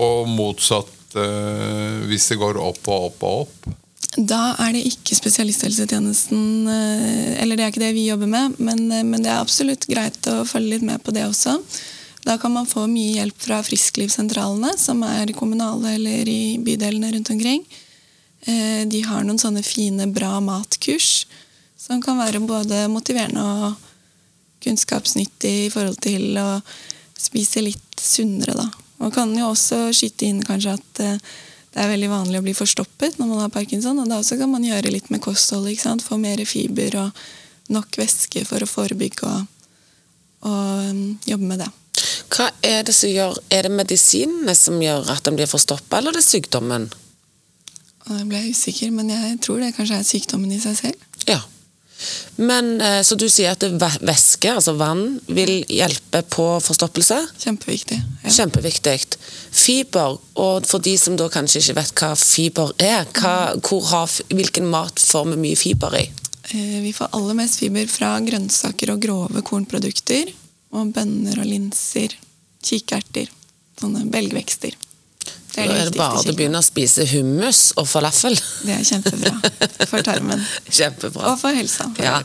Og 0.00 0.24
motsatt 0.32 1.14
eh, 1.20 2.00
hvis 2.08 2.30
det 2.32 2.38
går 2.40 2.56
opp 2.56 2.88
og 2.88 3.10
opp 3.10 3.26
og 3.28 3.44
opp. 3.44 3.68
Da 4.16 4.56
er 4.64 4.72
det 4.72 4.86
ikke 4.88 5.18
spesialisthelsetjenesten 5.18 6.40
eh, 6.72 7.30
Eller 7.42 7.60
det 7.60 7.66
er 7.66 7.74
ikke 7.74 7.84
det 7.84 7.92
vi 7.98 8.08
jobber 8.08 8.32
med, 8.32 8.56
men, 8.56 8.86
eh, 8.88 9.04
men 9.04 9.20
det 9.20 9.34
er 9.34 9.44
absolutt 9.44 9.84
greit 9.92 10.32
å 10.32 10.40
følge 10.48 10.78
litt 10.78 10.88
med 10.88 11.04
på 11.04 11.12
det 11.12 11.28
også. 11.28 11.58
Da 12.24 12.40
kan 12.40 12.56
man 12.56 12.68
få 12.68 12.88
mye 12.88 13.20
hjelp 13.20 13.44
fra 13.44 13.60
frisklivssentralene, 13.68 14.72
som 14.80 15.04
er 15.04 15.36
kommunale 15.36 15.98
eller 16.00 16.32
i 16.32 16.56
bydelene 16.64 17.12
rundt 17.12 17.36
omkring. 17.36 17.68
Eh, 18.44 18.84
De 18.88 19.02
har 19.06 19.24
noen 19.24 19.40
sånne 19.40 19.62
fine 19.66 20.06
bra 20.12 20.40
matkurs 20.40 21.26
som 21.80 22.02
kan 22.02 22.18
være 22.18 22.42
både 22.44 22.86
motiverende 22.90 23.42
og 23.42 23.74
kunnskapsnyttig 24.64 25.54
i 25.66 25.70
forhold 25.70 26.00
til 26.02 26.36
å 26.40 26.60
spise 27.16 27.62
litt 27.62 28.00
sunnere, 28.00 28.56
da. 28.56 28.66
Man 28.98 29.12
kan 29.12 29.32
jo 29.36 29.50
også 29.52 29.90
skyte 29.94 30.26
inn 30.28 30.40
kanskje 30.44 30.76
at 30.78 31.02
eh, 31.04 31.18
det 31.76 31.82
er 31.84 31.90
veldig 31.92 32.08
vanlig 32.08 32.40
å 32.40 32.44
bli 32.46 32.54
forstoppet 32.56 33.18
når 33.20 33.28
man 33.28 33.42
har 33.44 33.52
parkinson, 33.52 33.98
og 34.00 34.08
da 34.08 34.22
også 34.22 34.38
kan 34.40 34.48
man 34.48 34.64
gjøre 34.64 34.94
litt 34.94 35.10
med 35.12 35.20
kosthold. 35.20 35.68
Få 36.00 36.16
mer 36.16 36.40
fiber 36.48 36.96
og 37.02 37.26
nok 37.68 37.98
væske 38.00 38.46
for 38.48 38.64
å 38.64 38.68
forebygge 38.70 39.28
og, 39.28 39.42
og 40.48 40.86
um, 40.88 41.02
jobbe 41.28 41.50
med 41.50 41.60
det. 41.60 41.68
Hva 42.32 42.48
er 42.64 42.86
det 42.86 42.92
som 42.96 43.10
gjør 43.10 43.36
Er 43.52 43.66
det 43.66 43.72
medisinene 43.72 44.54
som 44.56 44.80
gjør 44.82 45.10
at 45.12 45.28
en 45.28 45.36
blir 45.36 45.48
forstoppa, 45.50 45.98
eller 45.98 46.14
er 46.14 46.20
det 46.20 46.24
sykdommen? 46.24 46.88
Jeg 48.06 48.28
ble 48.30 48.40
usikker, 48.52 48.90
men 48.94 49.10
jeg 49.10 49.38
tror 49.42 49.60
det 49.62 49.74
kanskje 49.76 49.98
er 49.98 50.06
sykdommen 50.06 50.52
i 50.54 50.60
seg 50.62 50.76
selv. 50.78 51.06
Ja. 51.26 51.40
Men, 52.36 52.80
eh, 52.80 53.02
Så 53.02 53.16
du 53.16 53.28
sier 53.28 53.50
at 53.52 53.60
væske, 53.60 54.52
altså 54.52 54.76
vann, 54.76 55.20
vil 55.26 55.64
hjelpe 55.64 56.22
på 56.28 56.60
forstoppelse? 56.60 57.16
Kjempeviktig. 57.40 57.98
Ja. 58.24 58.30
Kjempeviktig. 58.30 59.16
Fiber, 59.50 60.18
og 60.36 60.66
for 60.66 60.78
de 60.78 60.96
som 60.98 61.16
da 61.16 61.28
kanskje 61.28 61.62
ikke 61.62 61.78
vet 61.80 61.94
hva 61.94 62.14
fiber 62.16 62.72
er, 62.78 63.06
hva, 63.16 63.56
hvor 63.60 63.82
har, 63.90 64.06
hvilken 64.28 64.68
mat 64.70 65.00
får 65.00 65.30
vi 65.32 65.36
mye 65.36 65.56
fiber 65.56 65.96
i? 65.96 66.10
Eh, 66.52 66.80
Vi 66.82 66.92
får 66.92 67.08
aller 67.12 67.34
mest 67.34 67.58
fiber 67.58 67.86
fra 67.86 68.20
grønnsaker 68.20 68.92
og 68.92 69.00
grove 69.00 69.42
kornprodukter. 69.42 70.32
Og 70.72 70.92
bønner 70.92 71.38
og 71.40 71.46
linser, 71.46 72.12
kikerter, 72.62 73.28
sånne 73.80 74.04
belgvekster. 74.10 74.74
Det 75.56 75.64
er 75.64 75.70
de 75.70 75.76
er 75.76 75.88
det 75.88 75.96
viktigste 75.96 76.00
bare 76.02 76.34
å 76.34 76.36
begynne 76.36 76.60
å 76.60 76.64
spise 76.66 77.06
hummus 77.10 77.60
og 77.80 77.88
falafel. 77.88 78.36
Det 78.66 78.74
er 78.76 78.84
kjempebra 78.84 79.32
for 79.88 80.04
tarmen. 80.04 80.42
Kjempebra. 80.78 81.32
Og 81.32 81.40
for 81.40 81.56
helsa. 81.56 81.88
For 81.96 82.04
Ja. 82.04 82.20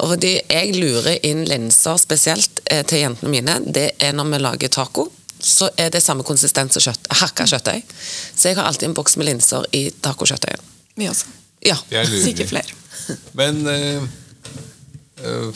Og 0.00 0.14
fordi 0.14 0.32
jeg 0.38 0.74
lurer 0.78 1.18
inn 1.26 1.42
linser 1.48 1.98
spesielt 2.00 2.60
eh, 2.72 2.82
til 2.88 3.02
jentene 3.02 3.32
mine, 3.32 3.56
det 3.66 3.90
er 4.00 4.14
når 4.16 4.30
vi 4.32 4.40
lager 4.40 4.72
taco. 4.72 5.06
Så 5.40 5.68
er 5.80 5.90
det 5.92 6.02
samme 6.04 6.24
konsistens 6.24 6.76
som 6.76 6.84
kjøtt, 6.84 7.10
hakka 7.20 7.46
kjøttøy. 7.48 7.82
Så 8.34 8.50
jeg 8.50 8.58
har 8.58 8.68
alltid 8.68 8.90
en 8.90 8.96
boks 8.96 9.16
med 9.20 9.28
linser 9.28 9.66
i 9.76 9.86
tacokjøttdeigen. 10.04 10.64
Vi 11.00 11.08
også. 11.08 11.32
Ja. 11.64 11.76
Sikkert 12.08 12.52
flere. 12.52 13.18
Men 13.36 13.62
eh, 13.68 14.02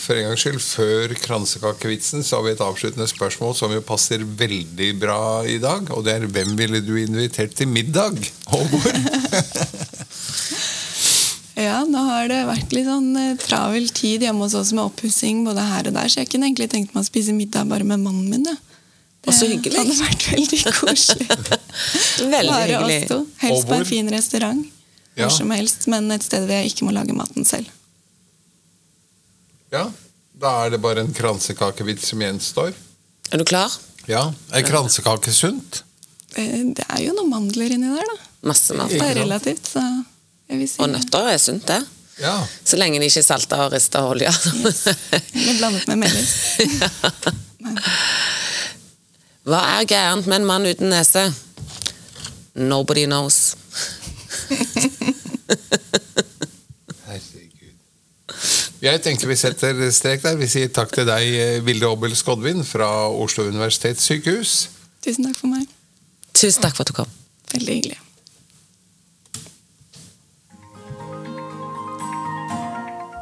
for 0.00 0.18
en 0.18 0.28
gangs 0.28 0.44
skyld, 0.44 0.60
før 0.60 1.14
kransekakevitsen, 1.22 2.24
så 2.26 2.38
har 2.38 2.46
vi 2.46 2.52
et 2.54 2.64
avsluttende 2.64 3.06
spørsmål 3.10 3.54
som 3.58 3.72
jo 3.74 3.84
passer 3.86 4.24
veldig 4.24 4.90
bra 5.00 5.20
i 5.48 5.56
dag. 5.62 5.88
Og 5.96 6.04
det 6.06 6.18
er 6.18 6.28
hvem 6.28 6.54
ville 6.58 6.82
du 6.84 6.94
invitert 7.00 7.56
til 7.58 7.70
middag? 7.70 8.20
Og 8.52 8.66
hvor? 8.70 8.90
Ja, 11.54 11.84
nå 11.86 12.00
har 12.08 12.28
det 12.30 12.40
vært 12.48 12.72
litt 12.74 12.88
sånn 12.88 13.12
eh, 13.16 13.36
travel 13.38 13.86
tid 13.94 14.24
hjemme 14.26 14.42
hos 14.42 14.56
oss 14.58 14.72
med 14.74 14.88
oppussing 14.88 15.44
både 15.46 15.62
her 15.62 15.86
og 15.90 15.94
der, 15.94 16.10
så 16.10 16.24
jeg 16.24 16.32
kunne 16.32 16.48
egentlig 16.48 16.66
tenkt 16.72 16.96
meg 16.96 17.04
å 17.04 17.06
spise 17.06 17.34
middag 17.36 17.68
bare 17.70 17.86
med 17.86 18.02
mannen 18.02 18.26
min. 18.32 18.48
Ja. 18.50 18.56
Det 19.24 19.32
så 19.32 19.46
hyggelig. 19.48 19.78
hadde 19.78 19.94
vært 19.96 20.26
veldig 20.34 20.58
koselig. 20.80 21.28
Veldig 21.30 22.50
bare 22.50 22.66
hyggelig. 22.66 22.98
oss 22.98 23.12
to. 23.12 23.20
Helst 23.40 23.70
på 23.70 23.78
en 23.78 23.86
fin 23.88 24.10
restaurant. 24.12 24.66
Ja. 25.14 25.28
Hvor 25.28 25.32
som 25.38 25.54
helst, 25.54 25.86
men 25.88 26.10
et 26.12 26.26
sted 26.26 26.44
hvor 26.44 26.58
jeg 26.58 26.74
ikke 26.74 26.88
må 26.88 26.92
lage 26.96 27.14
maten 27.16 27.46
selv. 27.48 27.70
Ja, 29.74 29.88
da 30.38 30.50
er 30.64 30.68
det 30.74 30.78
bare 30.84 31.00
en 31.02 31.12
kransekakevits 31.14 32.08
som 32.12 32.20
gjenstår. 32.22 32.70
Er 33.34 33.38
du 33.40 33.44
klar? 33.48 33.70
Ja, 34.06 34.28
Er 34.52 34.62
kransekake 34.66 35.32
sunt? 35.32 35.82
Eh, 36.36 36.60
Det 36.76 36.84
er 36.88 37.00
jo 37.06 37.12
noen 37.16 37.30
mandler 37.32 37.70
inni 37.74 37.88
der, 37.90 38.04
da. 38.10 38.16
Masse 38.50 38.74
mandler. 38.76 39.00
Det 39.00 39.08
er 39.10 39.14
relativt, 39.22 39.66
så 39.72 39.82
jeg 40.50 40.58
vil 40.60 40.68
si 40.68 40.76
Og 40.82 40.88
nøtter 40.92 41.24
er 41.32 41.38
sunt, 41.42 41.66
det. 41.66 41.80
Ja. 42.20 42.36
Så 42.64 42.76
lenge 42.78 43.00
de 43.00 43.06
ikke 43.08 43.20
er 43.24 43.26
salta 43.26 43.56
og 43.64 43.72
rista 43.74 44.04
olje. 44.06 44.30
Eller 44.30 45.54
blandet 45.58 45.86
med 45.90 45.98
melis. 46.04 46.34
Hva 49.44 49.60
er 49.80 49.84
gærent 49.90 50.26
med 50.30 50.36
en 50.40 50.46
mann 50.48 50.66
uten 50.70 50.88
nese? 50.94 51.22
Nobody 52.54 53.04
knows. 53.08 53.56
Jeg 58.84 59.00
tenker 59.00 59.30
vi 59.30 59.36
setter 59.40 59.78
strek 59.96 60.20
der. 60.20 60.34
Vi 60.36 60.46
sier 60.50 60.68
takk 60.68 60.90
til 60.92 61.06
deg, 61.08 61.24
eh, 61.40 61.60
Vilde 61.64 61.88
Obel 61.88 62.12
Skodvin 62.12 62.60
fra 62.68 63.08
Oslo 63.08 63.46
universitetssykehus. 63.48 64.68
Tusen 65.00 65.24
takk 65.24 65.38
for 65.38 65.48
meg. 65.48 65.70
Tusen 66.36 66.60
takk 66.60 66.76
for 66.76 66.84
at 66.84 66.90
du 66.92 66.98
kom. 66.98 67.14
Veldig 67.54 67.76
hyggelig. 67.78 68.00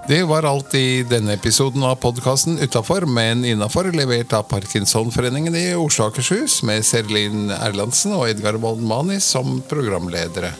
Det 0.08 0.18
var 0.26 0.42
alt 0.50 0.74
i 0.74 1.04
denne 1.06 1.36
episoden 1.38 1.84
av 1.86 2.00
podkasten 2.02 2.58
Utafor, 2.58 3.06
men 3.06 3.44
innafor, 3.46 3.92
levert 3.94 4.34
av 4.34 4.48
Parkinsonforeningen 4.50 5.54
i 5.54 5.64
Oslo 5.78 6.10
Akershus, 6.10 6.64
med 6.66 6.82
Serlin 6.82 7.54
Erlandsen 7.54 8.18
og 8.18 8.26
Edgar 8.28 8.58
Woldmani 8.58 9.20
som 9.22 9.62
programledere. 9.70 10.50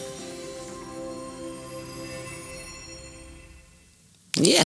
Yeah. 4.39 4.61